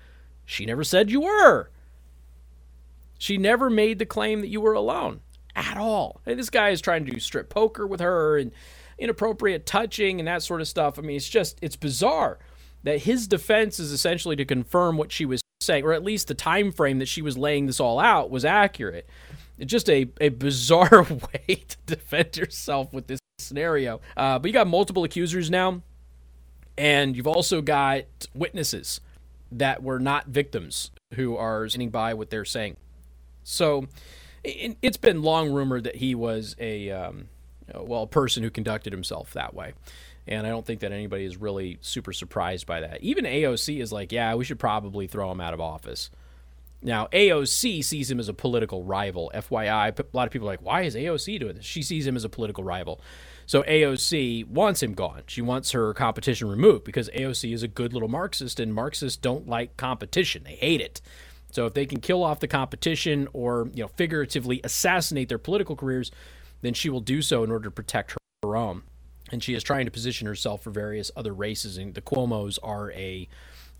She 0.44 0.66
never 0.66 0.84
said 0.84 1.10
you 1.10 1.22
were. 1.22 1.70
She 3.18 3.38
never 3.38 3.70
made 3.70 3.98
the 3.98 4.06
claim 4.06 4.40
that 4.40 4.48
you 4.48 4.60
were 4.60 4.74
alone 4.74 5.20
at 5.54 5.78
all. 5.78 6.20
And 6.26 6.38
this 6.38 6.50
guy 6.50 6.70
is 6.70 6.80
trying 6.80 7.04
to 7.06 7.12
do 7.12 7.20
strip 7.20 7.48
poker 7.48 7.86
with 7.86 8.00
her 8.00 8.36
and 8.36 8.52
inappropriate 8.98 9.64
touching 9.64 10.18
and 10.18 10.28
that 10.28 10.42
sort 10.42 10.60
of 10.60 10.68
stuff. 10.68 10.98
I 10.98 11.02
mean, 11.02 11.16
it's 11.16 11.28
just 11.28 11.58
it's 11.62 11.76
bizarre 11.76 12.38
that 12.82 13.02
his 13.02 13.26
defense 13.26 13.78
is 13.78 13.92
essentially 13.92 14.36
to 14.36 14.44
confirm 14.44 14.96
what 14.96 15.12
she 15.12 15.24
was 15.24 15.40
saying, 15.66 15.84
or 15.84 15.92
at 15.92 16.04
least 16.04 16.28
the 16.28 16.34
time 16.34 16.72
frame 16.72 16.98
that 17.00 17.08
she 17.08 17.22
was 17.22 17.36
laying 17.36 17.66
this 17.66 17.80
all 17.80 17.98
out 17.98 18.30
was 18.30 18.44
accurate. 18.44 19.06
It's 19.58 19.70
just 19.70 19.90
a, 19.90 20.08
a 20.20 20.30
bizarre 20.30 21.02
way 21.48 21.64
to 21.68 21.76
defend 21.86 22.36
yourself 22.36 22.92
with 22.92 23.06
this 23.06 23.20
scenario. 23.38 24.00
Uh, 24.16 24.38
but 24.38 24.48
you 24.48 24.52
got 24.52 24.66
multiple 24.66 25.04
accusers 25.04 25.50
now, 25.50 25.82
and 26.78 27.16
you've 27.16 27.26
also 27.26 27.60
got 27.60 28.04
witnesses 28.34 29.00
that 29.52 29.82
were 29.82 29.98
not 29.98 30.26
victims 30.26 30.90
who 31.14 31.36
are 31.36 31.68
standing 31.68 31.90
by 31.90 32.14
what 32.14 32.30
they're 32.30 32.44
saying. 32.44 32.76
So 33.44 33.86
it, 34.42 34.76
has 34.82 34.96
been 34.96 35.22
long 35.22 35.52
rumored 35.52 35.84
that 35.84 35.96
he 35.96 36.14
was 36.14 36.56
a 36.58 36.90
um, 36.90 37.28
well 37.74 38.02
a 38.02 38.06
person 38.06 38.42
who 38.42 38.50
conducted 38.50 38.92
himself 38.92 39.32
that 39.32 39.54
way. 39.54 39.74
And 40.28 40.46
I 40.46 40.50
don't 40.50 40.66
think 40.66 40.80
that 40.80 40.92
anybody 40.92 41.24
is 41.24 41.36
really 41.36 41.78
super 41.80 42.12
surprised 42.12 42.66
by 42.66 42.80
that. 42.80 43.02
Even 43.02 43.24
AOC 43.24 43.80
is 43.80 43.92
like, 43.92 44.10
yeah, 44.10 44.34
we 44.34 44.44
should 44.44 44.58
probably 44.58 45.06
throw 45.06 45.30
him 45.30 45.40
out 45.40 45.54
of 45.54 45.60
office. 45.60 46.10
Now, 46.82 47.06
AOC 47.12 47.84
sees 47.84 48.10
him 48.10 48.20
as 48.20 48.28
a 48.28 48.34
political 48.34 48.82
rival. 48.82 49.30
FYI, 49.34 49.98
a 49.98 50.04
lot 50.12 50.26
of 50.26 50.32
people 50.32 50.48
are 50.48 50.52
like, 50.52 50.62
why 50.62 50.82
is 50.82 50.94
AOC 50.94 51.40
doing 51.40 51.56
this? 51.56 51.64
She 51.64 51.82
sees 51.82 52.06
him 52.06 52.16
as 52.16 52.24
a 52.24 52.28
political 52.28 52.64
rival. 52.64 53.00
So 53.46 53.62
AOC 53.62 54.48
wants 54.48 54.82
him 54.82 54.92
gone. 54.94 55.22
She 55.26 55.40
wants 55.40 55.70
her 55.70 55.94
competition 55.94 56.48
removed 56.48 56.84
because 56.84 57.08
AOC 57.10 57.54
is 57.54 57.62
a 57.62 57.68
good 57.68 57.92
little 57.92 58.08
Marxist, 58.08 58.60
and 58.60 58.74
Marxists 58.74 59.16
don't 59.16 59.48
like 59.48 59.76
competition. 59.76 60.42
They 60.44 60.56
hate 60.56 60.80
it. 60.80 61.00
So 61.52 61.66
if 61.66 61.74
they 61.74 61.86
can 61.86 62.00
kill 62.00 62.22
off 62.22 62.40
the 62.40 62.48
competition 62.48 63.28
or, 63.32 63.70
you 63.72 63.82
know, 63.82 63.88
figuratively 63.88 64.60
assassinate 64.64 65.28
their 65.28 65.38
political 65.38 65.76
careers, 65.76 66.10
then 66.60 66.74
she 66.74 66.90
will 66.90 67.00
do 67.00 67.22
so 67.22 67.44
in 67.44 67.50
order 67.50 67.64
to 67.64 67.70
protect 67.70 68.12
her, 68.42 68.56
own. 68.56 68.82
And 69.32 69.42
she 69.42 69.54
is 69.54 69.62
trying 69.62 69.86
to 69.86 69.90
position 69.90 70.26
herself 70.26 70.62
for 70.62 70.70
various 70.70 71.10
other 71.16 71.32
races. 71.32 71.78
And 71.78 71.94
the 71.94 72.00
Cuomo's 72.00 72.58
are 72.58 72.92
a, 72.92 73.28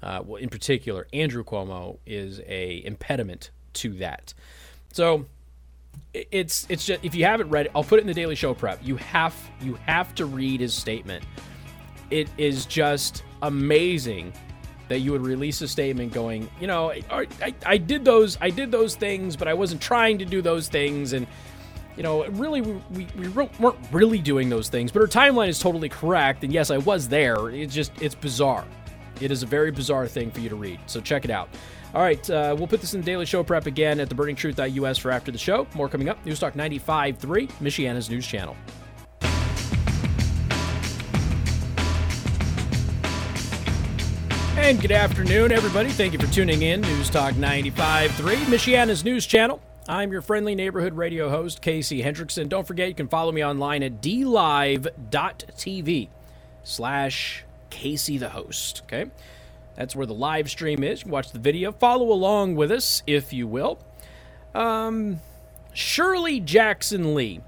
uh, 0.03 0.23
well, 0.25 0.43
in 0.43 0.49
particular, 0.49 1.07
Andrew 1.12 1.45
Cuomo 1.45 1.99
is 2.05 2.41
a 2.47 2.85
impediment 2.85 3.50
to 3.75 3.95
that. 3.95 4.35
So 4.93 5.26
it's 6.15 6.67
it's 6.69 6.87
just 6.87 7.05
if 7.05 7.15
you 7.15 7.25
haven't 7.25 7.50
read 7.50 7.67
it, 7.67 7.73
I'll 7.75 7.85
put 7.85 7.99
it 7.99 8.03
in 8.03 8.07
the 8.07 8.15
Daily 8.15 8.35
Show 8.35 8.55
prep. 8.55 8.81
You 8.83 8.97
have 8.97 9.35
you 9.61 9.75
have 9.87 10.15
to 10.17 10.26
read 10.26 10.61
his 10.61 10.75
statement. 10.75 11.25
It 12.11 12.29
is 12.38 12.67
just 12.67 13.23
amazing 13.43 14.33
that 14.88 15.00
you 15.00 15.12
would 15.12 15.23
release 15.23 15.61
a 15.62 15.69
statement 15.69 16.12
going, 16.12 16.49
you 16.61 16.69
know, 16.69 16.93
I, 16.93 17.26
I, 17.43 17.55
I 17.65 17.76
did 17.76 18.05
those 18.05 18.38
I 18.41 18.50
did 18.50 18.71
those 18.71 18.95
things, 18.95 19.37
but 19.37 19.49
I 19.49 19.55
wasn't 19.55 19.81
trying 19.81 20.19
to 20.19 20.25
do 20.25 20.41
those 20.41 20.69
things, 20.69 21.12
and 21.12 21.26
you 21.97 22.03
know, 22.03 22.26
really 22.26 22.61
we, 22.61 22.73
we, 22.93 23.07
we 23.19 23.29
weren't 23.29 23.76
really 23.91 24.19
doing 24.19 24.49
those 24.49 24.69
things. 24.69 24.93
But 24.93 25.00
her 25.00 25.09
timeline 25.09 25.49
is 25.49 25.59
totally 25.59 25.88
correct, 25.88 26.45
and 26.45 26.53
yes, 26.53 26.71
I 26.71 26.79
was 26.79 27.09
there. 27.09 27.49
It's 27.50 27.75
just 27.75 27.93
it's 28.00 28.15
bizarre. 28.15 28.65
It 29.21 29.31
is 29.31 29.43
a 29.43 29.47
very 29.47 29.71
bizarre 29.71 30.07
thing 30.07 30.31
for 30.31 30.41
you 30.41 30.49
to 30.50 30.57
read. 30.57 30.79
So 30.87 31.00
check 31.00 31.25
it 31.25 31.31
out. 31.31 31.49
All 31.95 32.03
right, 32.03 32.29
uh, 32.29 32.55
we'll 32.59 32.67
put 32.67 32.83
this 32.83 32.93
in 32.93 33.00
the 33.00 33.07
Daily 33.07 33.25
Show 33.25 33.43
prep 33.43 33.65
again 33.65 34.00
at 34.00 34.11
theburningtruth.us 34.11 34.99
for 34.99 35.11
after 35.11 35.33
the 35.33 35.38
show. 35.38 35.67
More 35.75 35.88
coming 35.88 36.09
up. 36.11 36.25
News 36.26 36.38
Talk 36.38 36.53
95.3, 36.53 37.49
Michiana's 37.61 38.11
news 38.11 38.26
channel. 38.26 38.55
And 44.59 44.81
good 44.81 44.93
afternoon, 44.93 45.53
everybody. 45.53 45.91
Thank 45.91 46.12
you 46.12 46.19
for 46.19 46.26
tuning 46.26 46.62
in. 46.62 46.81
News 46.83 47.09
Talk 47.09 47.35
95.3, 47.35 48.09
Michiana's 48.47 49.05
news 49.05 49.25
channel. 49.25 49.62
I'm 49.88 50.11
your 50.11 50.21
friendly 50.23 50.57
neighborhood 50.57 50.95
radio 50.95 51.31
host, 51.31 51.62
Casey 51.62 52.02
Hendrickson. 52.02 52.49
Don't 52.49 52.66
forget, 52.66 52.88
you 52.88 52.95
can 52.95 53.07
follow 53.07 53.31
me 53.31 53.45
online 53.45 53.85
at 53.85 54.02
dlive.tv 54.02 54.88
slash 56.64 57.45
Casey 57.71 58.19
the 58.19 58.31
host. 58.31 58.83
Okay? 58.85 59.07
That's 59.76 59.95
where 59.95 60.07
the 60.07 60.14
live 60.14 60.50
stream 60.50 60.83
is. 60.83 61.07
Watch 61.07 61.31
the 61.31 61.38
video. 61.38 61.71
Follow 61.71 62.11
along 62.11 62.57
with 62.57 62.73
us, 62.73 63.05
if 63.07 63.33
you 63.33 63.47
will. 63.47 63.78
Um, 64.57 65.21
Shirley 65.73 66.40
Jackson 66.40 67.14
Lee. 67.14 67.40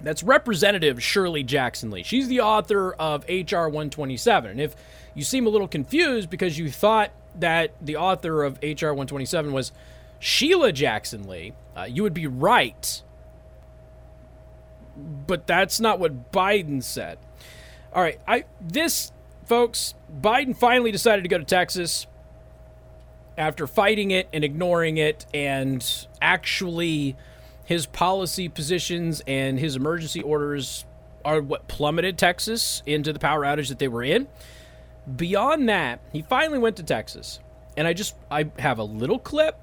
That's 0.00 0.22
Representative 0.22 1.02
Shirley 1.02 1.42
Jackson 1.42 1.90
Lee. 1.90 2.04
She's 2.04 2.28
the 2.28 2.40
author 2.40 2.92
of 2.92 3.24
H.R. 3.26 3.68
127. 3.68 4.50
And 4.52 4.60
if 4.60 4.76
you 5.14 5.24
seem 5.24 5.46
a 5.46 5.50
little 5.50 5.68
confused 5.68 6.30
because 6.30 6.56
you 6.56 6.70
thought 6.70 7.10
that 7.38 7.72
the 7.80 7.96
author 7.96 8.44
of 8.44 8.58
H.R. 8.62 8.90
127 8.90 9.52
was 9.52 9.72
Sheila 10.24 10.70
Jackson 10.70 11.26
Lee, 11.26 11.52
uh, 11.76 11.82
you 11.82 12.04
would 12.04 12.14
be 12.14 12.28
right. 12.28 13.02
But 15.26 15.48
that's 15.48 15.80
not 15.80 15.98
what 15.98 16.30
Biden 16.30 16.80
said. 16.80 17.18
All 17.92 18.00
right, 18.00 18.20
I 18.28 18.44
this 18.60 19.10
folks, 19.46 19.94
Biden 20.20 20.56
finally 20.56 20.92
decided 20.92 21.22
to 21.22 21.28
go 21.28 21.38
to 21.38 21.44
Texas 21.44 22.06
after 23.36 23.66
fighting 23.66 24.12
it 24.12 24.28
and 24.32 24.44
ignoring 24.44 24.96
it, 24.96 25.26
and 25.34 26.06
actually, 26.20 27.16
his 27.64 27.86
policy 27.86 28.48
positions 28.48 29.22
and 29.26 29.58
his 29.58 29.74
emergency 29.74 30.22
orders 30.22 30.84
are 31.24 31.40
what 31.40 31.66
plummeted 31.66 32.16
Texas 32.16 32.84
into 32.86 33.12
the 33.12 33.18
power 33.18 33.40
outage 33.40 33.70
that 33.70 33.80
they 33.80 33.88
were 33.88 34.04
in. 34.04 34.28
Beyond 35.16 35.68
that, 35.68 35.98
he 36.12 36.22
finally 36.22 36.60
went 36.60 36.76
to 36.76 36.84
Texas. 36.84 37.40
And 37.76 37.88
I 37.88 37.92
just 37.92 38.14
I 38.30 38.50
have 38.60 38.78
a 38.78 38.84
little 38.84 39.18
clip, 39.18 39.58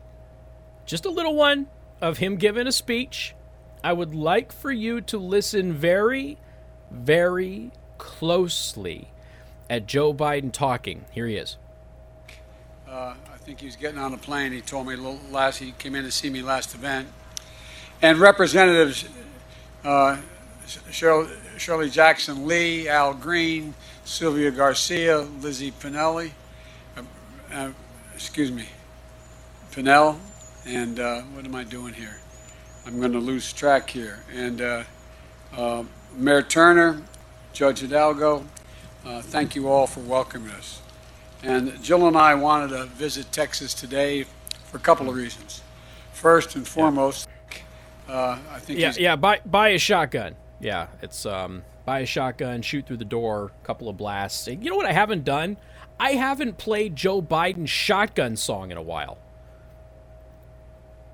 just 0.89 1.05
a 1.05 1.09
little 1.09 1.35
one 1.35 1.67
of 2.01 2.17
him 2.17 2.35
giving 2.35 2.65
a 2.65 2.71
speech. 2.71 3.35
I 3.83 3.93
would 3.93 4.15
like 4.15 4.51
for 4.51 4.71
you 4.71 5.01
to 5.01 5.19
listen 5.19 5.71
very 5.71 6.39
very 6.89 7.71
closely 7.99 9.11
at 9.69 9.85
Joe 9.85 10.15
Biden 10.15 10.51
talking. 10.51 11.05
Here 11.11 11.27
he 11.27 11.35
is. 11.35 11.57
Uh, 12.87 13.13
I 13.31 13.37
think 13.37 13.59
he 13.59 13.67
was 13.67 13.75
getting 13.75 13.99
on 13.99 14.13
a 14.13 14.17
plane. 14.17 14.51
He 14.51 14.61
told 14.61 14.87
me 14.87 14.95
last. 14.95 15.59
He 15.59 15.73
came 15.73 15.93
in 15.93 16.03
to 16.05 16.11
see 16.11 16.31
me 16.31 16.41
last 16.41 16.73
event, 16.73 17.07
and 18.01 18.17
representatives 18.17 19.07
uh, 19.85 20.17
Shirley 20.89 21.89
Jackson 21.91 22.47
Lee, 22.47 22.89
Al 22.89 23.13
Green, 23.13 23.75
Sylvia 24.05 24.49
Garcia, 24.49 25.19
Lizzie 25.19 25.71
Pinelli, 25.71 26.31
uh, 26.97 27.03
uh, 27.53 27.71
excuse 28.15 28.51
me, 28.51 28.65
Pinell, 29.71 30.17
and 30.65 30.99
uh, 30.99 31.21
what 31.21 31.45
am 31.45 31.55
I 31.55 31.63
doing 31.63 31.93
here? 31.93 32.17
I'm 32.85 32.99
going 32.99 33.11
to 33.11 33.19
lose 33.19 33.51
track 33.53 33.89
here. 33.89 34.23
And 34.33 34.61
uh, 34.61 34.83
uh, 35.55 35.83
Mayor 36.15 36.41
Turner, 36.41 37.01
Judge 37.53 37.79
Hidalgo, 37.79 38.45
uh, 39.05 39.21
thank 39.21 39.55
you 39.55 39.67
all 39.67 39.87
for 39.87 40.01
welcoming 40.01 40.51
us. 40.51 40.81
And 41.43 41.81
Jill 41.81 42.07
and 42.07 42.17
I 42.17 42.35
wanted 42.35 42.69
to 42.69 42.85
visit 42.85 43.31
Texas 43.31 43.73
today 43.73 44.25
for 44.65 44.77
a 44.77 44.79
couple 44.79 45.09
of 45.09 45.15
reasons. 45.15 45.61
First 46.13 46.55
and 46.55 46.67
foremost, 46.67 47.29
uh, 48.09 48.37
I 48.51 48.59
think 48.59 48.79
yeah, 48.79 48.93
yeah, 48.97 49.15
buy 49.15 49.39
buy 49.45 49.69
a 49.69 49.79
shotgun. 49.79 50.35
Yeah, 50.59 50.87
it's 51.01 51.25
um, 51.25 51.63
buy 51.85 51.99
a 51.99 52.05
shotgun, 52.05 52.61
shoot 52.61 52.85
through 52.87 52.97
the 52.97 53.05
door, 53.05 53.51
a 53.63 53.65
couple 53.65 53.87
of 53.87 53.95
blasts. 53.95 54.47
You 54.47 54.57
know 54.57 54.75
what 54.75 54.85
I 54.85 54.91
haven't 54.91 55.23
done? 55.23 55.57
I 55.99 56.11
haven't 56.11 56.57
played 56.57 56.95
Joe 56.95 57.21
Biden's 57.21 57.69
shotgun 57.69 58.35
song 58.35 58.71
in 58.71 58.77
a 58.77 58.81
while. 58.81 59.17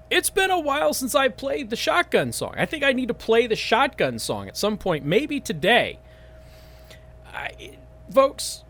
It's 0.10 0.30
been 0.30 0.52
a 0.52 0.60
while 0.60 0.94
since 0.94 1.16
I 1.16 1.30
played 1.30 1.70
the 1.70 1.76
shotgun 1.76 2.32
song. 2.32 2.54
I 2.58 2.66
think 2.66 2.84
I 2.84 2.94
need 2.94 3.08
to 3.08 3.14
play 3.14 3.48
the 3.48 3.56
shotgun 3.56 4.20
song 4.20 4.48
at 4.48 4.56
some 4.56 4.78
point, 4.78 5.04
maybe 5.04 5.40
today. 5.40 6.00
I, 7.34 7.78
folks, 8.12 8.64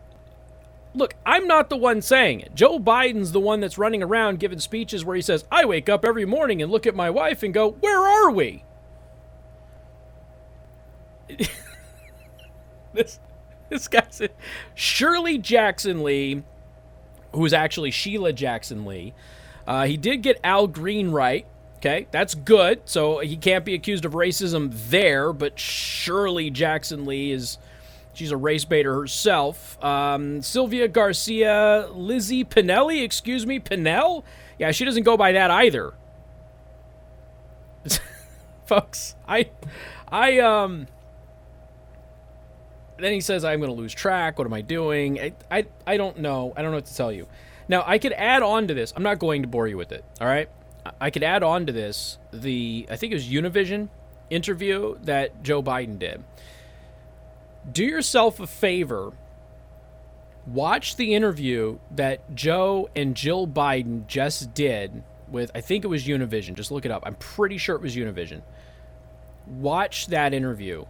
look, 0.94 1.14
I'm 1.26 1.46
not 1.46 1.68
the 1.68 1.76
one 1.76 2.00
saying 2.00 2.40
it. 2.40 2.54
Joe 2.54 2.78
Biden's 2.78 3.32
the 3.32 3.40
one 3.40 3.60
that's 3.60 3.76
running 3.76 4.02
around 4.02 4.38
giving 4.40 4.58
speeches 4.58 5.04
where 5.04 5.14
he 5.14 5.22
says, 5.22 5.44
I 5.52 5.66
wake 5.66 5.88
up 5.88 6.04
every 6.04 6.24
morning 6.24 6.62
and 6.62 6.72
look 6.72 6.86
at 6.86 6.94
my 6.94 7.10
wife 7.10 7.42
and 7.42 7.52
go, 7.52 7.72
Where 7.72 8.00
are 8.00 8.30
we? 8.30 8.64
this 12.94 13.18
this 13.68 13.88
guy 13.88 14.06
said 14.10 14.30
Shirley 14.74 15.38
Jackson 15.38 16.02
Lee, 16.02 16.44
who 17.32 17.44
is 17.44 17.52
actually 17.52 17.90
Sheila 17.90 18.32
Jackson 18.32 18.84
Lee. 18.84 19.12
Uh, 19.66 19.86
he 19.86 19.96
did 19.96 20.22
get 20.22 20.38
Al 20.44 20.66
Green 20.66 21.10
right. 21.10 21.46
Okay, 21.78 22.06
that's 22.10 22.34
good. 22.34 22.80
So 22.86 23.18
he 23.18 23.36
can't 23.36 23.64
be 23.64 23.74
accused 23.74 24.04
of 24.04 24.12
racism 24.12 24.72
there, 24.88 25.32
but 25.32 25.58
Shirley 25.58 26.50
Jackson 26.50 27.04
Lee 27.04 27.32
is 27.32 27.58
She's 28.16 28.32
a 28.32 28.36
race 28.36 28.64
baiter 28.64 28.94
herself. 28.94 29.82
Um, 29.84 30.40
Sylvia 30.40 30.88
Garcia, 30.88 31.90
Lizzie 31.92 32.46
Pinelli, 32.46 33.02
excuse 33.02 33.44
me, 33.44 33.60
Pinell? 33.60 34.24
Yeah, 34.58 34.70
she 34.70 34.86
doesn't 34.86 35.02
go 35.02 35.18
by 35.18 35.32
that 35.32 35.50
either. 35.50 35.92
Folks, 38.66 39.16
I, 39.28 39.50
I, 40.08 40.38
um, 40.38 40.86
then 42.98 43.12
he 43.12 43.20
says, 43.20 43.44
I'm 43.44 43.60
going 43.60 43.70
to 43.70 43.76
lose 43.76 43.92
track. 43.92 44.38
What 44.38 44.46
am 44.46 44.54
I 44.54 44.62
doing? 44.62 45.20
I, 45.20 45.34
I, 45.50 45.66
I 45.86 45.98
don't 45.98 46.18
know. 46.18 46.54
I 46.56 46.62
don't 46.62 46.70
know 46.70 46.78
what 46.78 46.86
to 46.86 46.96
tell 46.96 47.12
you. 47.12 47.28
Now, 47.68 47.82
I 47.86 47.98
could 47.98 48.12
add 48.12 48.42
on 48.42 48.68
to 48.68 48.74
this. 48.74 48.92
I'm 48.96 49.02
not 49.02 49.18
going 49.18 49.42
to 49.42 49.48
bore 49.48 49.66
you 49.66 49.76
with 49.76 49.92
it. 49.92 50.04
All 50.20 50.26
right. 50.26 50.48
I 51.00 51.10
could 51.10 51.24
add 51.24 51.42
on 51.42 51.66
to 51.66 51.72
this 51.72 52.18
the, 52.32 52.86
I 52.88 52.96
think 52.96 53.12
it 53.12 53.16
was 53.16 53.26
Univision 53.26 53.88
interview 54.30 54.96
that 55.02 55.42
Joe 55.42 55.62
Biden 55.62 55.98
did 55.98 56.22
do 57.70 57.84
yourself 57.84 58.40
a 58.40 58.46
favor. 58.46 59.12
Watch 60.46 60.96
the 60.96 61.14
interview 61.14 61.78
that 61.92 62.34
Joe 62.34 62.88
and 62.94 63.16
Jill 63.16 63.46
Biden 63.46 64.06
just 64.06 64.54
did 64.54 65.02
with, 65.28 65.50
I 65.54 65.60
think 65.60 65.84
it 65.84 65.88
was 65.88 66.06
Univision. 66.06 66.54
Just 66.54 66.70
look 66.70 66.84
it 66.84 66.90
up. 66.90 67.02
I'm 67.04 67.16
pretty 67.16 67.58
sure 67.58 67.74
it 67.74 67.82
was 67.82 67.96
Univision. 67.96 68.42
Watch 69.46 70.06
that 70.08 70.32
interview. 70.32 70.84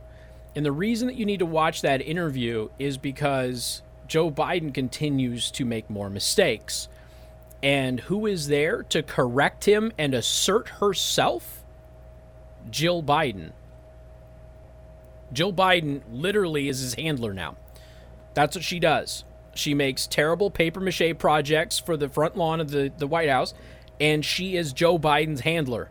And 0.55 0.65
the 0.65 0.73
reason 0.73 1.09
that 1.09 1.17
you 1.17 1.25
need 1.25 1.39
to 1.39 1.47
watch 1.47 1.83
that 1.83 2.03
interview 2.03 2.69
is 2.79 2.99
because 2.99 3.83
Joe 4.07 4.31
Biden 4.31 4.73
continues 4.73 5.51
to 5.53 5.65
make 5.65 5.91
more 5.91 6.11
mistakes. 6.11 6.89
And 7.63 8.01
who 8.01 8.27
is 8.27 8.49
there 8.49 8.83
to 8.85 9.03
correct 9.03 9.65
him 9.65 9.93
and 9.99 10.15
assert 10.15 10.69
herself? 10.69 11.65
Jill 12.71 13.03
Biden. 13.03 13.53
Jill 15.33 15.53
Biden 15.53 16.03
literally 16.11 16.69
is 16.69 16.81
his 16.81 16.95
handler 16.95 17.33
now. 17.33 17.57
That's 18.35 18.55
what 18.55 18.65
she 18.65 18.79
does. 18.79 19.25
She 19.55 19.75
makes 19.75 20.07
terrible 20.07 20.51
paper 20.51 20.81
mache 20.81 21.17
projects 21.19 21.79
for 21.79 21.97
the 21.97 22.09
front 22.09 22.37
lawn 22.37 22.61
of 22.61 22.71
the, 22.71 22.93
the 22.97 23.07
White 23.07 23.31
House, 23.31 23.55
and 23.99 24.25
she 24.25 24.57
is 24.57 24.73
Joe 24.73 24.99
Biden's 24.99 25.41
handler. 25.41 25.91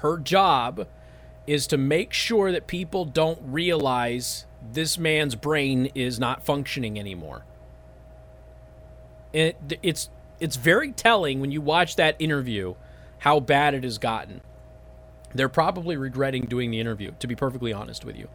Her 0.00 0.18
job 0.18 0.86
is 1.46 1.66
to 1.68 1.78
make 1.78 2.12
sure 2.12 2.52
that 2.52 2.66
people 2.66 3.04
don't 3.04 3.40
realize 3.42 4.46
this 4.72 4.98
man's 4.98 5.34
brain 5.34 5.90
is 5.94 6.18
not 6.18 6.44
functioning 6.44 6.98
anymore. 6.98 7.44
It, 9.32 9.78
it's 9.82 10.08
it's 10.40 10.56
very 10.56 10.92
telling 10.92 11.40
when 11.40 11.50
you 11.50 11.60
watch 11.60 11.96
that 11.96 12.16
interview 12.18 12.74
how 13.18 13.40
bad 13.40 13.74
it 13.74 13.84
has 13.84 13.98
gotten. 13.98 14.40
They're 15.34 15.48
probably 15.48 15.96
regretting 15.96 16.46
doing 16.46 16.70
the 16.70 16.80
interview, 16.80 17.12
to 17.18 17.26
be 17.26 17.34
perfectly 17.34 17.72
honest 17.72 18.04
with 18.04 18.16
you. 18.16 18.28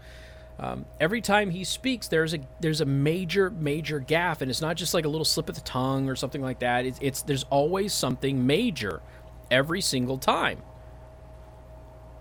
Um, 0.60 0.86
every 1.00 1.22
time 1.22 1.50
he 1.50 1.64
speaks, 1.64 2.08
there's 2.08 2.34
a 2.36 2.40
there's 2.60 2.82
a 2.82 2.86
major 2.86 3.50
major 3.50 4.00
gaffe, 4.00 4.42
and 4.42 4.52
it's 4.52 4.62
not 4.62 4.76
just 4.76 4.94
like 4.94 5.06
a 5.06 5.10
little 5.10 5.26
slip 5.26 5.50
of 5.50 5.56
the 5.56 5.62
tongue 5.62 6.08
or 6.08 6.16
something 6.16 6.42
like 6.42 6.60
that. 6.60 6.86
It's, 6.86 7.00
it's 7.02 7.22
there's 7.24 7.46
always 7.46 7.94
something 7.94 8.46
major 8.46 9.02
every 9.50 9.82
single 9.82 10.20
time. 10.20 10.62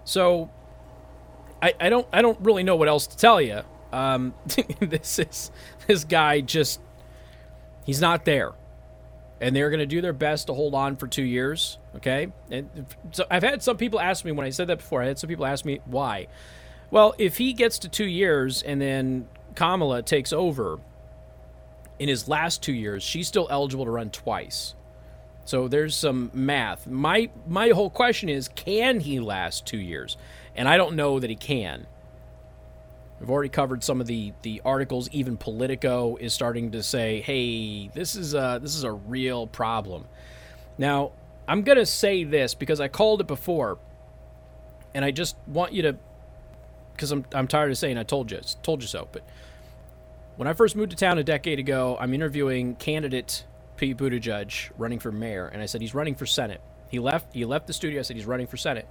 So 0.04 0.50
I, 1.60 1.74
I 1.78 1.90
don't 1.90 2.06
I 2.12 2.22
don't 2.22 2.40
really 2.40 2.62
know 2.62 2.76
what 2.76 2.88
else 2.88 3.06
to 3.08 3.16
tell 3.16 3.42
you. 3.42 3.60
Um, 3.92 4.34
this 4.80 5.18
is 5.18 5.50
this 5.86 6.04
guy 6.04 6.40
just 6.40 6.80
he's 7.84 8.00
not 8.00 8.24
there, 8.24 8.52
and 9.40 9.54
they're 9.54 9.70
going 9.70 9.80
to 9.80 9.86
do 9.86 10.00
their 10.00 10.12
best 10.12 10.46
to 10.46 10.54
hold 10.54 10.74
on 10.74 10.96
for 10.96 11.06
two 11.06 11.24
years. 11.24 11.78
Okay, 11.96 12.32
and 12.50 12.86
so 13.12 13.24
I've 13.30 13.42
had 13.42 13.62
some 13.62 13.76
people 13.76 14.00
ask 14.00 14.24
me 14.24 14.32
when 14.32 14.46
I 14.46 14.50
said 14.50 14.68
that 14.68 14.78
before. 14.78 15.02
I 15.02 15.06
had 15.06 15.18
some 15.18 15.28
people 15.28 15.46
ask 15.46 15.64
me 15.64 15.80
why. 15.86 16.28
Well, 16.90 17.14
if 17.18 17.38
he 17.38 17.52
gets 17.52 17.78
to 17.80 17.88
two 17.88 18.06
years 18.06 18.62
and 18.62 18.80
then 18.80 19.28
Kamala 19.54 20.02
takes 20.02 20.32
over 20.32 20.80
in 21.98 22.08
his 22.08 22.26
last 22.28 22.62
two 22.62 22.72
years, 22.72 23.02
she's 23.02 23.28
still 23.28 23.46
eligible 23.50 23.84
to 23.84 23.90
run 23.90 24.10
twice. 24.10 24.74
So 25.44 25.68
there's 25.68 25.96
some 25.96 26.30
math. 26.32 26.86
My 26.86 27.30
my 27.46 27.70
whole 27.70 27.90
question 27.90 28.28
is, 28.28 28.48
can 28.48 29.00
he 29.00 29.20
last 29.20 29.66
two 29.66 29.78
years? 29.78 30.16
And 30.54 30.68
I 30.68 30.76
don't 30.76 30.96
know 30.96 31.18
that 31.18 31.30
he 31.30 31.36
can. 31.36 31.86
We've 33.20 33.30
already 33.30 33.50
covered 33.50 33.84
some 33.84 34.00
of 34.00 34.06
the 34.06 34.32
the 34.42 34.62
articles. 34.64 35.08
Even 35.12 35.36
Politico 35.36 36.16
is 36.16 36.32
starting 36.32 36.70
to 36.72 36.82
say, 36.82 37.20
"Hey, 37.20 37.88
this 37.88 38.16
is 38.16 38.34
a 38.34 38.58
this 38.62 38.74
is 38.74 38.84
a 38.84 38.92
real 38.92 39.46
problem." 39.46 40.06
Now, 40.78 41.12
I'm 41.46 41.62
gonna 41.62 41.86
say 41.86 42.24
this 42.24 42.54
because 42.54 42.80
I 42.80 42.88
called 42.88 43.20
it 43.20 43.26
before, 43.26 43.78
and 44.94 45.04
I 45.04 45.10
just 45.10 45.36
want 45.46 45.72
you 45.74 45.82
to 45.82 45.96
because 46.94 47.12
I'm, 47.12 47.24
I'm 47.34 47.48
tired 47.48 47.70
of 47.70 47.78
saying 47.78 47.98
I 47.98 48.02
told 48.02 48.30
you, 48.30 48.40
told 48.62 48.82
you 48.82 48.88
so. 48.88 49.08
But 49.12 49.22
when 50.36 50.48
I 50.48 50.54
first 50.54 50.76
moved 50.76 50.90
to 50.90 50.96
town 50.96 51.18
a 51.18 51.24
decade 51.24 51.58
ago, 51.58 51.98
I'm 52.00 52.14
interviewing 52.14 52.76
candidate 52.76 53.44
Pete 53.76 53.96
Buttigieg 53.96 54.70
running 54.78 54.98
for 54.98 55.12
mayor, 55.12 55.46
and 55.46 55.62
I 55.62 55.66
said 55.66 55.82
he's 55.82 55.94
running 55.94 56.14
for 56.14 56.26
Senate. 56.26 56.60
He 56.88 56.98
left. 56.98 57.34
He 57.34 57.44
left 57.44 57.66
the 57.66 57.72
studio. 57.74 58.00
I 58.00 58.02
said 58.02 58.16
he's 58.16 58.26
running 58.26 58.46
for 58.46 58.56
Senate, 58.56 58.88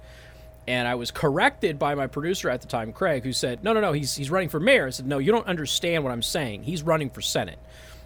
and 0.66 0.86
I 0.86 0.94
was 0.94 1.10
corrected 1.10 1.78
by 1.78 1.94
my 1.94 2.06
producer 2.06 2.50
at 2.50 2.60
the 2.60 2.66
time, 2.66 2.92
Craig, 2.92 3.24
who 3.24 3.32
said, 3.32 3.64
"No, 3.64 3.72
no, 3.72 3.80
no, 3.80 3.92
he's 3.92 4.16
he's 4.16 4.30
running 4.30 4.48
for 4.48 4.60
mayor." 4.60 4.86
I 4.86 4.90
said, 4.90 5.06
"No, 5.06 5.18
you 5.18 5.32
don't 5.32 5.46
understand 5.46 6.04
what 6.04 6.12
I'm 6.12 6.22
saying. 6.22 6.64
He's 6.64 6.82
running 6.82 7.10
for 7.10 7.20
Senate." 7.20 7.58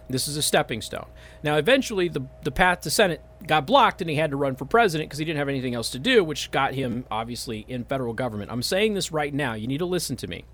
This 0.07 0.27
is 0.27 0.37
a 0.37 0.41
stepping 0.41 0.81
stone. 0.81 1.07
Now, 1.41 1.57
eventually, 1.57 2.09
the, 2.09 2.27
the 2.43 2.51
path 2.51 2.81
to 2.81 2.91
Senate 2.91 3.21
got 3.47 3.65
blocked 3.65 4.01
and 4.01 4.09
he 4.09 4.17
had 4.17 4.29
to 4.31 4.37
run 4.37 4.55
for 4.55 4.65
president 4.65 5.09
because 5.09 5.17
he 5.17 5.25
didn't 5.25 5.39
have 5.39 5.49
anything 5.49 5.73
else 5.73 5.89
to 5.91 5.99
do, 5.99 6.23
which 6.23 6.51
got 6.51 6.75
him, 6.75 7.05
obviously, 7.09 7.65
in 7.67 7.85
federal 7.85 8.13
government. 8.13 8.51
I'm 8.51 8.61
saying 8.61 8.93
this 8.93 9.11
right 9.11 9.33
now. 9.33 9.55
You 9.55 9.65
need 9.67 9.79
to 9.79 9.85
listen 9.85 10.15
to 10.17 10.27
me. 10.27 10.45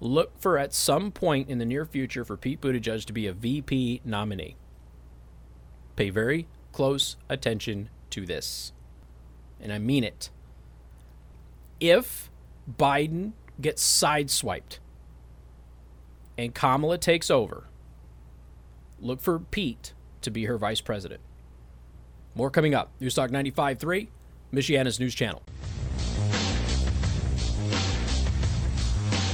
Look 0.00 0.38
for 0.40 0.56
at 0.58 0.72
some 0.72 1.10
point 1.10 1.50
in 1.50 1.58
the 1.58 1.66
near 1.66 1.84
future 1.84 2.24
for 2.24 2.36
Pete 2.36 2.60
Buttigieg 2.60 3.04
to 3.04 3.12
be 3.12 3.26
a 3.26 3.32
VP 3.32 4.00
nominee. 4.04 4.56
Pay 5.94 6.10
very 6.10 6.46
close 6.72 7.16
attention 7.28 7.90
to 8.10 8.24
this. 8.24 8.72
And 9.60 9.72
I 9.72 9.78
mean 9.78 10.04
it. 10.04 10.30
If 11.80 12.30
Biden 12.78 13.32
gets 13.60 13.82
sideswiped 13.84 14.78
and 16.38 16.54
Kamala 16.54 16.98
takes 16.98 17.30
over, 17.30 17.64
look 19.00 19.20
for 19.20 19.38
Pete 19.38 19.92
to 20.22 20.30
be 20.30 20.44
her 20.44 20.56
vice 20.58 20.80
president. 20.80 21.20
More 22.34 22.50
coming 22.50 22.74
up. 22.74 22.92
News 23.00 23.14
Talk 23.14 23.30
95.3, 23.30 24.08
Michiana's 24.52 25.00
news 25.00 25.14
channel. 25.14 25.42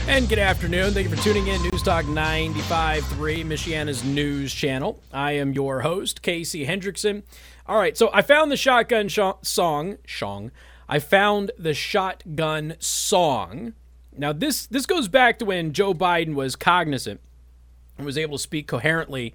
And 0.08 0.28
good 0.28 0.40
afternoon. 0.40 0.92
Thank 0.92 1.08
you 1.08 1.16
for 1.16 1.22
tuning 1.22 1.46
in. 1.46 1.62
News 1.62 1.82
Talk 1.82 2.04
95.3, 2.04 3.44
Michiana's 3.44 4.04
news 4.04 4.52
channel. 4.52 5.00
I 5.12 5.32
am 5.32 5.52
your 5.52 5.80
host, 5.80 6.22
Casey 6.22 6.66
Hendrickson. 6.66 7.22
All 7.66 7.78
right, 7.78 7.96
so 7.96 8.10
I 8.12 8.22
found 8.22 8.50
the 8.50 8.56
shotgun 8.56 9.08
sh- 9.08 9.20
song, 9.42 9.98
Shong. 10.04 10.50
I 10.92 10.98
found 10.98 11.52
the 11.58 11.72
shotgun 11.72 12.74
song. 12.78 13.72
Now 14.14 14.34
this 14.34 14.66
this 14.66 14.84
goes 14.84 15.08
back 15.08 15.38
to 15.38 15.46
when 15.46 15.72
Joe 15.72 15.94
Biden 15.94 16.34
was 16.34 16.54
cognizant 16.54 17.18
and 17.96 18.04
was 18.04 18.18
able 18.18 18.36
to 18.36 18.42
speak 18.42 18.66
coherently 18.66 19.34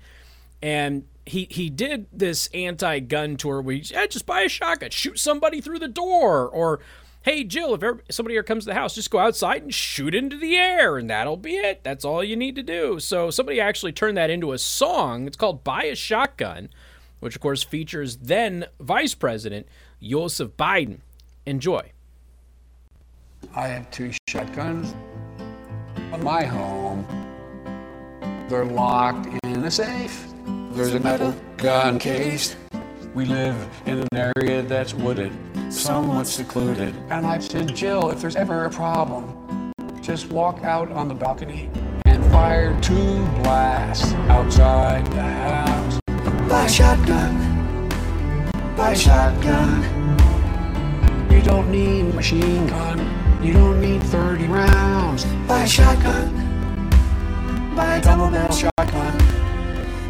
and 0.61 1.05
he 1.25 1.47
he 1.49 1.71
did 1.71 2.05
this 2.13 2.45
anti-gun 2.53 3.37
tour 3.37 3.59
where 3.59 3.73
he 3.73 3.81
yeah, 3.81 4.05
just 4.05 4.27
buy 4.27 4.41
a 4.41 4.49
shotgun, 4.49 4.91
shoot 4.91 5.17
somebody 5.17 5.59
through 5.59 5.79
the 5.79 5.87
door, 5.87 6.47
or 6.47 6.79
hey 7.23 7.43
Jill, 7.43 7.73
if 7.73 8.01
somebody 8.11 8.35
here 8.35 8.43
comes 8.43 8.65
to 8.65 8.69
the 8.69 8.75
house, 8.75 8.93
just 8.93 9.09
go 9.09 9.17
outside 9.17 9.63
and 9.63 9.73
shoot 9.73 10.13
into 10.13 10.37
the 10.37 10.55
air, 10.55 10.95
and 10.95 11.09
that'll 11.09 11.37
be 11.37 11.55
it. 11.55 11.83
That's 11.83 12.05
all 12.05 12.23
you 12.23 12.35
need 12.35 12.55
to 12.57 12.61
do. 12.61 12.99
So 12.99 13.31
somebody 13.31 13.59
actually 13.59 13.93
turned 13.93 14.17
that 14.17 14.29
into 14.29 14.51
a 14.51 14.59
song. 14.59 15.25
It's 15.25 15.35
called 15.35 15.63
"Buy 15.63 15.85
a 15.85 15.95
Shotgun," 15.95 16.69
which 17.19 17.35
of 17.35 17.41
course 17.41 17.63
features 17.63 18.17
then 18.17 18.67
Vice 18.79 19.15
President 19.15 19.65
Joseph 20.03 20.55
Biden. 20.55 20.99
Enjoy. 21.47 21.81
I 23.55 23.69
have 23.69 23.89
two 23.89 24.11
shotguns 24.27 24.93
in 26.11 26.21
my 26.21 26.43
home. 26.43 27.07
They're 28.49 28.65
locked 28.65 29.29
in 29.45 29.63
a 29.63 29.71
safe. 29.71 30.27
There's 30.71 30.93
a 30.93 30.99
metal 30.99 31.33
gun 31.55 31.99
case. 31.99 32.57
We 33.13 33.23
live 33.23 33.55
in 33.85 33.99
an 33.99 34.33
area 34.35 34.61
that's 34.63 34.93
wooded, 34.93 35.31
somewhat 35.69 36.27
secluded. 36.27 36.93
And 37.09 37.25
I 37.25 37.39
said, 37.39 37.73
Jill, 37.73 38.09
if 38.09 38.19
there's 38.19 38.35
ever 38.35 38.65
a 38.65 38.69
problem, 38.69 39.71
just 40.01 40.29
walk 40.29 40.65
out 40.65 40.91
on 40.91 41.07
the 41.07 41.15
balcony 41.15 41.69
and 42.07 42.21
fire 42.25 42.77
two 42.81 43.25
blasts 43.41 44.11
outside 44.27 45.05
the 45.13 45.21
house. 45.21 45.99
Buy 46.49 46.67
shotgun. 46.67 47.89
Buy 48.75 48.93
shotgun. 48.93 49.96
You 51.37 51.43
don't 51.43 51.71
need 51.71 52.01
a 52.01 52.13
machine 52.13 52.65
gun. 52.65 52.97
You 53.43 53.53
don't 53.53 53.79
need 53.79 54.01
30 54.01 54.47
rounds. 54.47 55.23
Buy 55.47 55.61
a 55.61 55.67
shotgun. 55.67 56.33
Buy 57.75 57.97
a 57.97 58.01
double 58.01 58.31
barrel 58.31 58.51
shotgun. 58.51 59.17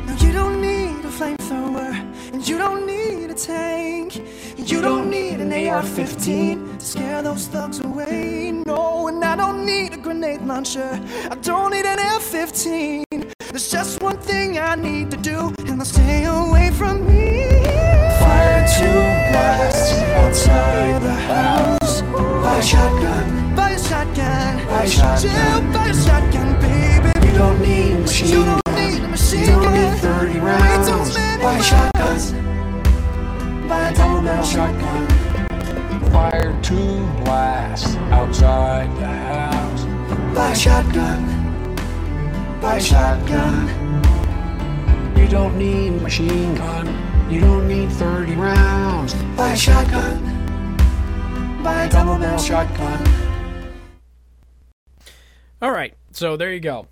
No, 0.05 0.13
you 0.21 0.31
don't 0.31 0.61
need 0.61 1.03
a 1.03 1.09
flamethrower, 1.09 1.91
and 2.31 2.47
you 2.47 2.57
don't 2.57 2.87
need 2.87 3.29
a 3.29 3.33
tank. 3.33 4.23
You 4.55 4.81
don't 4.81 5.09
need 5.09 5.41
an 5.41 5.51
AR-15 5.51 6.79
to 6.79 6.85
scare 6.85 7.21
those 7.21 7.47
thugs 7.47 7.81
away. 7.81 8.51
No, 8.65 9.09
and 9.09 9.21
I 9.21 9.35
don't 9.35 9.65
need 9.65 9.95
a 9.95 9.97
grenade 9.97 10.43
launcher. 10.43 10.97
I 11.29 11.35
don't 11.35 11.71
need 11.71 11.85
an 11.85 11.99
F-15. 11.99 13.03
There's 13.49 13.69
just 13.69 14.01
one 14.01 14.17
thing 14.17 14.59
I 14.59 14.75
need 14.75 15.11
to 15.11 15.17
do, 15.17 15.53
and 15.67 15.77
they'll 15.77 15.85
stay 15.85 16.23
away 16.23 16.71
from 16.71 17.05
me. 17.05 17.76
Shotgun. 25.17 26.53
Baby. 26.61 27.09
You 27.25 27.33
don't 27.33 27.59
need 27.59 28.01
machine 28.01 28.27
You 28.27 28.45
don't 28.45 28.61
need 28.75 29.03
a 29.03 29.07
machine 29.07 29.39
You 29.39 29.47
don't 29.47 29.73
need 29.73 29.97
30 29.99 30.27
Way 30.27 30.33
too 30.33 30.41
rounds. 30.45 30.89
Buy. 31.41 31.57
Buy 33.67 33.89
a 33.89 33.95
double 33.95 34.21
barrel 34.21 34.43
shotgun. 34.43 35.07
Fire 36.11 36.55
two 36.61 37.07
blasts 37.23 37.95
outside 38.11 38.95
the 38.97 39.07
house. 39.07 39.85
Buy 40.35 40.51
a 40.51 40.55
shotgun. 40.55 41.25
Buy 42.61 42.75
a 42.75 42.79
shotgun. 42.79 43.67
You 45.17 45.27
don't 45.27 45.57
need 45.57 45.99
machine 46.03 46.53
gun. 46.53 46.85
You 47.31 47.41
don't 47.41 47.67
need 47.67 47.91
30 47.91 48.35
rounds. 48.35 49.15
Buy 49.35 49.53
a 49.53 49.57
shotgun. 49.57 50.21
Buy 51.63 51.85
a 51.85 51.89
double 51.89 52.19
barrel 52.19 52.37
shotgun. 52.37 53.26
All 55.61 55.71
right, 55.71 55.95
so 56.11 56.37
there 56.37 56.53
you 56.53 56.59
go. 56.59 56.87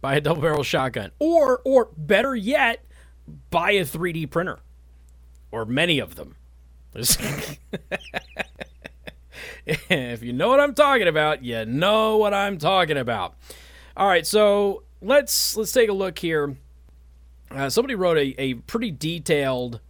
Buy 0.00 0.14
a 0.16 0.20
double 0.20 0.40
barrel 0.42 0.62
shotgun, 0.62 1.10
or 1.18 1.60
or 1.64 1.88
better 1.96 2.34
yet, 2.34 2.84
buy 3.50 3.72
a 3.72 3.84
3D 3.84 4.30
printer, 4.30 4.60
or 5.50 5.64
many 5.64 5.98
of 5.98 6.14
them. 6.14 6.36
if 9.66 10.22
you 10.22 10.32
know 10.32 10.48
what 10.48 10.60
I'm 10.60 10.74
talking 10.74 11.06
about, 11.06 11.44
you 11.44 11.64
know 11.66 12.16
what 12.16 12.32
I'm 12.32 12.58
talking 12.58 12.96
about. 12.96 13.34
All 13.96 14.06
right, 14.08 14.26
so 14.26 14.84
let's 15.02 15.56
let's 15.56 15.72
take 15.72 15.90
a 15.90 15.92
look 15.92 16.18
here. 16.18 16.56
Uh, 17.50 17.68
somebody 17.68 17.94
wrote 17.94 18.16
a, 18.16 18.40
a 18.40 18.54
pretty 18.54 18.90
detailed 18.90 19.80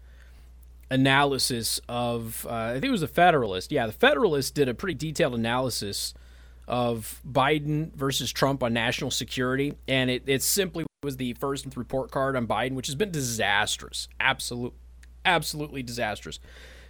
analysis 0.90 1.80
of 1.88 2.46
uh, 2.48 2.54
I 2.54 2.72
think 2.74 2.86
it 2.86 2.90
was 2.90 3.02
the 3.02 3.08
Federalist. 3.08 3.70
Yeah, 3.70 3.86
the 3.86 3.92
Federalist 3.92 4.54
did 4.54 4.68
a 4.68 4.74
pretty 4.74 4.94
detailed 4.94 5.34
analysis 5.34 6.14
of 6.68 7.20
Biden 7.26 7.92
versus 7.94 8.30
Trump 8.30 8.62
on 8.62 8.74
national 8.74 9.10
security, 9.10 9.74
and 9.88 10.10
it, 10.10 10.22
it 10.26 10.42
simply 10.42 10.84
was 11.02 11.16
the 11.16 11.32
first 11.34 11.66
report 11.76 12.10
card 12.10 12.36
on 12.36 12.46
Biden, 12.46 12.74
which 12.74 12.86
has 12.86 12.94
been 12.94 13.10
disastrous, 13.10 14.06
absolute, 14.20 14.74
absolutely 15.24 15.82
disastrous. 15.82 16.38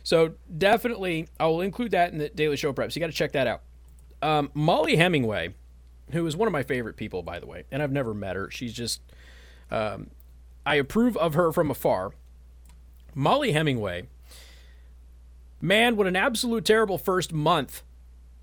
So 0.03 0.35
definitely, 0.57 1.29
I 1.39 1.47
will 1.47 1.61
include 1.61 1.93
that 1.93 2.13
in 2.13 2.19
the 2.19 2.29
Daily 2.29 2.57
Show 2.57 2.73
prep. 2.73 2.91
So 2.91 2.97
you 2.97 3.01
got 3.01 3.11
to 3.11 3.17
check 3.17 3.33
that 3.33 3.47
out. 3.47 3.63
Um, 4.21 4.51
Mollie 4.53 4.97
Hemingway, 4.97 5.55
who 6.11 6.27
is 6.27 6.37
one 6.37 6.49
of 6.49 6.53
my 6.53 6.65
favorite 6.65 6.97
people, 6.97 7.23
by 7.23 7.39
the 7.39 7.47
way, 7.47 7.63
and 7.71 7.81
I've 7.81 7.93
never 7.93 8.13
met 8.15 8.35
her. 8.35 8.51
She's 8.51 8.73
just, 8.73 9.01
um, 9.71 10.09
I 10.67 10.75
approve 10.75 11.17
of 11.19 11.35
her 11.35 11.53
from 11.53 11.71
afar. 11.71 12.13
Mollie 13.15 13.53
Hemingway, 13.53 14.09
man, 15.61 15.97
what 15.97 16.09
an 16.09 16.17
absolute 16.17 16.65
terrible 16.65 16.99
first 16.99 17.33
month 17.33 17.83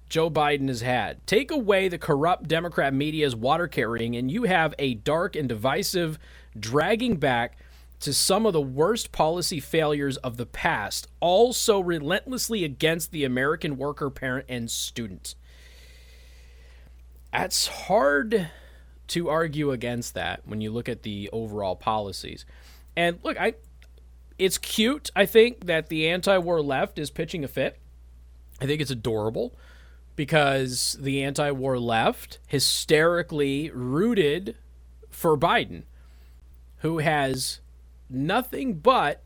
Joe 0.10 0.30
Biden 0.30 0.68
has 0.68 0.82
had. 0.82 1.26
Take 1.26 1.52
away 1.52 1.88
the 1.88 1.98
corrupt 1.98 2.48
Democrat 2.48 2.94
media's 2.94 3.36
water 3.36 3.68
carrying, 3.68 4.16
and 4.16 4.32
you 4.32 4.44
have 4.44 4.74
a 4.78 4.94
dark 4.94 5.36
and 5.36 5.50
divisive 5.50 6.20
dragging 6.58 7.18
back 7.18 7.58
to 8.02 8.14
some 8.14 8.46
of 8.46 8.54
the 8.54 8.62
worst 8.62 9.12
policy 9.12 9.60
failures 9.60 10.18
of 10.18 10.38
the 10.38 10.46
past, 10.46 11.08
all 11.20 11.54
so 11.54 11.80
relentlessly 11.80 12.64
against 12.64 13.12
the 13.12 13.24
American 13.24 13.78
worker, 13.78 14.10
parent, 14.10 14.46
and 14.48 14.70
student. 14.70 15.36
That's 17.32 17.68
hard 17.68 18.50
to 19.08 19.30
argue 19.30 19.72
against 19.72 20.14
that 20.14 20.42
when 20.46 20.62
you 20.62 20.72
look 20.72 20.88
at 20.88 21.04
the 21.04 21.30
overall 21.32 21.76
policies. 21.76 22.46
And 22.96 23.20
look, 23.24 23.40
I 23.40 23.56
it's 24.38 24.58
cute, 24.58 25.12
I 25.16 25.26
think, 25.26 25.66
that 25.66 25.88
the 25.88 26.10
anti-war 26.10 26.62
left 26.62 27.00
is 27.00 27.10
pitching 27.10 27.44
a 27.44 27.48
fit. 27.48 27.80
I 28.62 28.66
think 28.66 28.82
it's 28.82 28.92
adorable 28.92 29.56
because 30.16 30.98
the 31.00 31.24
anti-war 31.24 31.80
left 31.80 32.40
hysterically 32.48 33.70
rooted 33.72 34.56
for 35.10 35.38
Biden, 35.38 35.84
who 36.78 37.00
has 37.00 37.60
nothing 38.10 38.76
but 38.76 39.24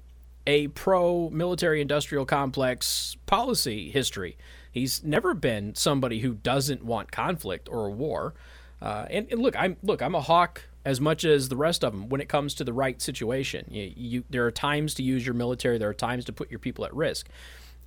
a 0.47 0.67
pro 0.69 1.30
military 1.30 1.82
industrial 1.82 2.25
complex 2.25 3.17
policy 3.25 3.89
history. 3.91 4.38
He's 4.71 5.04
never 5.04 5.34
been 5.34 5.75
somebody 5.75 6.19
who 6.19 6.34
doesn't 6.34 6.84
want 6.84 7.12
conflict 7.12 7.67
or 7.69 7.88
a 7.88 7.91
war. 7.91 8.34
Uh, 8.82 9.06
and, 9.10 9.28
and, 9.32 9.41
look, 9.41 9.56
I'm 9.58 9.78
look, 9.84 10.02
I'm 10.02 10.15
a 10.15 10.21
hawk 10.21 10.63
as 10.86 11.02
much 11.02 11.25
as 11.25 11.49
the 11.49 11.56
rest 11.56 11.84
of 11.84 11.91
them 11.91 12.10
when 12.10 12.21
it 12.21 12.30
comes 12.30 12.54
to 12.56 12.63
the 12.63 12.73
right 12.73 13.02
situation. 13.02 13.65
You, 13.69 13.91
you, 13.95 14.23
there 14.30 14.45
are 14.45 14.52
times 14.52 14.93
to 14.95 15.04
use 15.04 15.25
your 15.25 15.36
military. 15.36 15.78
There 15.78 15.89
are 15.89 15.93
times 15.93 16.25
to 16.25 16.34
put 16.34 16.49
your 16.49 16.60
people 16.60 16.86
at 16.86 16.93
risk. 16.95 17.28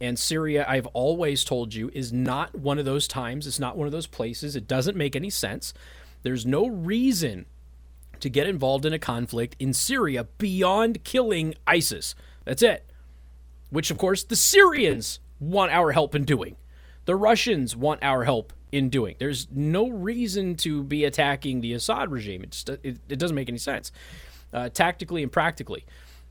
And 0.03 0.19
Syria, 0.19 0.67
I've 0.69 0.89
always 0.89 1.45
told 1.45 1.75
you, 1.75 1.89
is 1.95 2.13
not 2.13 2.57
one 2.57 2.81
of 2.81 2.85
those 2.85 3.07
times. 3.07 3.47
It's 3.47 3.61
not 3.61 3.77
one 3.77 3.87
of 3.87 3.93
those 3.93 4.09
places. 4.09 4.57
It 4.57 4.67
doesn't 4.67 4.97
make 4.97 5.15
any 5.15 5.31
sense. 5.31 5.73
There's 6.25 6.45
no 6.45 6.67
reason 6.67 7.47
to 8.19 8.29
get 8.29 8.49
involved 8.49 8.85
in 8.85 8.93
a 8.93 8.99
conflict 8.99 9.55
in 9.61 9.73
Syria 9.73 10.25
beyond 10.39 11.05
killing 11.05 11.55
ISIS. 11.69 12.17
That's 12.45 12.63
it. 12.63 12.91
Which, 13.71 13.93
of 13.93 13.99
course, 13.99 14.25
the 14.25 14.35
Syrians 14.35 15.21
want 15.39 15.71
our 15.71 15.93
help 15.93 16.17
in 16.17 16.25
doing. 16.25 16.57
The 17.05 17.15
Russians 17.15 17.77
want 17.77 18.03
our 18.03 18.25
help 18.25 18.53
in 18.73 18.89
doing. 18.89 19.15
There's 19.21 19.47
no 19.53 19.89
reason 19.89 20.57
to 20.57 20.83
be 20.83 21.05
attacking 21.05 21.61
the 21.61 21.75
Assad 21.75 22.11
regime. 22.11 22.43
It, 22.43 22.51
just, 22.51 22.69
it, 22.69 22.99
it 23.09 23.19
doesn't 23.21 23.37
make 23.37 23.49
any 23.49 23.59
sense, 23.59 23.93
uh, 24.53 24.69
tactically 24.69 25.23
and 25.23 25.31
practically. 25.31 25.85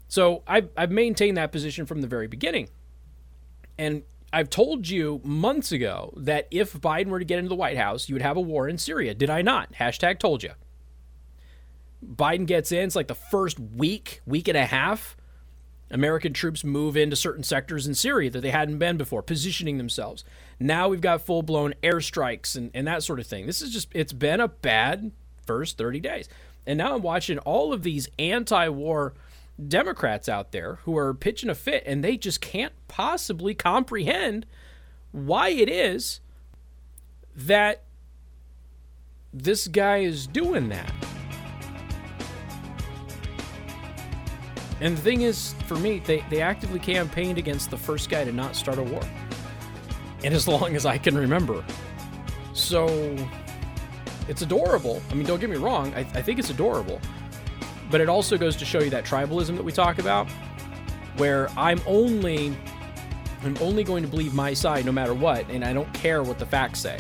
So 0.09 0.43
I've, 0.45 0.67
I've 0.75 0.91
maintained 0.91 1.37
that 1.37 1.53
position 1.53 1.85
from 1.85 2.01
the 2.01 2.07
very 2.07 2.27
beginning. 2.27 2.67
And 3.81 4.03
I've 4.31 4.51
told 4.51 4.87
you 4.87 5.21
months 5.23 5.71
ago 5.71 6.13
that 6.15 6.47
if 6.51 6.73
Biden 6.73 7.07
were 7.07 7.17
to 7.17 7.25
get 7.25 7.39
into 7.39 7.49
the 7.49 7.55
White 7.55 7.77
House, 7.77 8.07
you 8.07 8.13
would 8.13 8.21
have 8.21 8.37
a 8.37 8.41
war 8.41 8.69
in 8.69 8.77
Syria. 8.77 9.15
Did 9.15 9.31
I 9.31 9.41
not? 9.41 9.73
Hashtag 9.73 10.19
told 10.19 10.43
you. 10.43 10.51
Biden 12.05 12.45
gets 12.45 12.71
in, 12.71 12.83
it's 12.83 12.95
like 12.95 13.07
the 13.07 13.15
first 13.15 13.59
week, 13.59 14.21
week 14.27 14.47
and 14.47 14.55
a 14.55 14.67
half. 14.67 15.17
American 15.89 16.31
troops 16.31 16.63
move 16.63 16.95
into 16.95 17.15
certain 17.15 17.43
sectors 17.43 17.87
in 17.87 17.95
Syria 17.95 18.29
that 18.29 18.41
they 18.41 18.51
hadn't 18.51 18.77
been 18.77 18.97
before, 18.97 19.23
positioning 19.23 19.79
themselves. 19.79 20.23
Now 20.59 20.87
we've 20.87 21.01
got 21.01 21.25
full 21.25 21.41
blown 21.41 21.73
airstrikes 21.81 22.55
and, 22.55 22.69
and 22.75 22.85
that 22.85 23.01
sort 23.01 23.19
of 23.19 23.25
thing. 23.25 23.47
This 23.47 23.63
is 23.63 23.73
just, 23.73 23.87
it's 23.95 24.13
been 24.13 24.39
a 24.39 24.47
bad 24.47 25.11
first 25.47 25.79
30 25.79 25.99
days. 26.01 26.29
And 26.67 26.77
now 26.77 26.93
I'm 26.93 27.01
watching 27.01 27.39
all 27.39 27.73
of 27.73 27.81
these 27.81 28.07
anti 28.19 28.69
war 28.69 29.15
Democrats 29.67 30.27
out 30.27 30.51
there 30.51 30.75
who 30.83 30.97
are 30.97 31.13
pitching 31.13 31.49
a 31.49 31.55
fit 31.55 31.83
and 31.85 32.03
they 32.03 32.17
just 32.17 32.41
can't 32.41 32.73
possibly 32.87 33.53
comprehend 33.53 34.45
why 35.11 35.49
it 35.49 35.69
is 35.69 36.19
that 37.35 37.83
this 39.33 39.67
guy 39.67 39.97
is 39.97 40.27
doing 40.27 40.69
that. 40.69 40.91
And 44.81 44.97
the 44.97 45.01
thing 45.01 45.21
is, 45.21 45.53
for 45.67 45.75
me, 45.75 45.99
they, 45.99 46.25
they 46.29 46.41
actively 46.41 46.79
campaigned 46.79 47.37
against 47.37 47.69
the 47.69 47.77
first 47.77 48.09
guy 48.09 48.25
to 48.25 48.31
not 48.31 48.55
start 48.55 48.79
a 48.79 48.83
war. 48.83 49.03
And 50.23 50.33
as 50.33 50.47
long 50.47 50.75
as 50.75 50.85
I 50.85 50.97
can 50.97 51.15
remember. 51.15 51.63
So 52.53 53.15
it's 54.27 54.41
adorable. 54.41 55.01
I 55.11 55.13
mean, 55.13 55.25
don't 55.25 55.39
get 55.39 55.49
me 55.49 55.57
wrong, 55.57 55.93
I, 55.93 55.99
I 55.99 56.21
think 56.21 56.39
it's 56.39 56.49
adorable. 56.49 56.99
But 57.91 58.01
it 58.01 58.09
also 58.09 58.37
goes 58.37 58.55
to 58.55 58.65
show 58.65 58.79
you 58.79 58.89
that 58.89 59.05
tribalism 59.05 59.55
that 59.57 59.63
we 59.63 59.71
talk 59.71 59.99
about, 59.99 60.29
where 61.17 61.49
I'm 61.57 61.81
only 61.85 62.57
I'm 63.43 63.57
only 63.59 63.83
going 63.83 64.03
to 64.03 64.09
believe 64.09 64.33
my 64.33 64.53
side 64.53 64.85
no 64.85 64.91
matter 64.91 65.13
what, 65.13 65.49
and 65.49 65.63
I 65.63 65.73
don't 65.73 65.91
care 65.93 66.23
what 66.23 66.39
the 66.39 66.45
facts 66.45 66.79
say. 66.79 66.99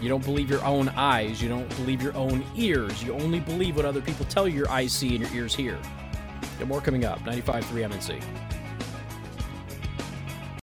You 0.00 0.08
don't 0.08 0.24
believe 0.24 0.50
your 0.50 0.64
own 0.64 0.88
eyes. 0.90 1.40
You 1.40 1.48
don't 1.48 1.68
believe 1.76 2.02
your 2.02 2.16
own 2.16 2.44
ears. 2.56 3.02
You 3.04 3.12
only 3.14 3.38
believe 3.38 3.76
what 3.76 3.84
other 3.84 4.00
people 4.00 4.26
tell 4.26 4.48
you 4.48 4.56
your 4.56 4.70
eyes 4.70 4.92
see 4.92 5.14
and 5.14 5.20
your 5.20 5.32
ears 5.32 5.54
hear. 5.54 5.78
Got 6.58 6.66
more 6.66 6.80
coming 6.80 7.04
up. 7.04 7.20
95.3 7.20 7.62
MNC. 7.88 8.41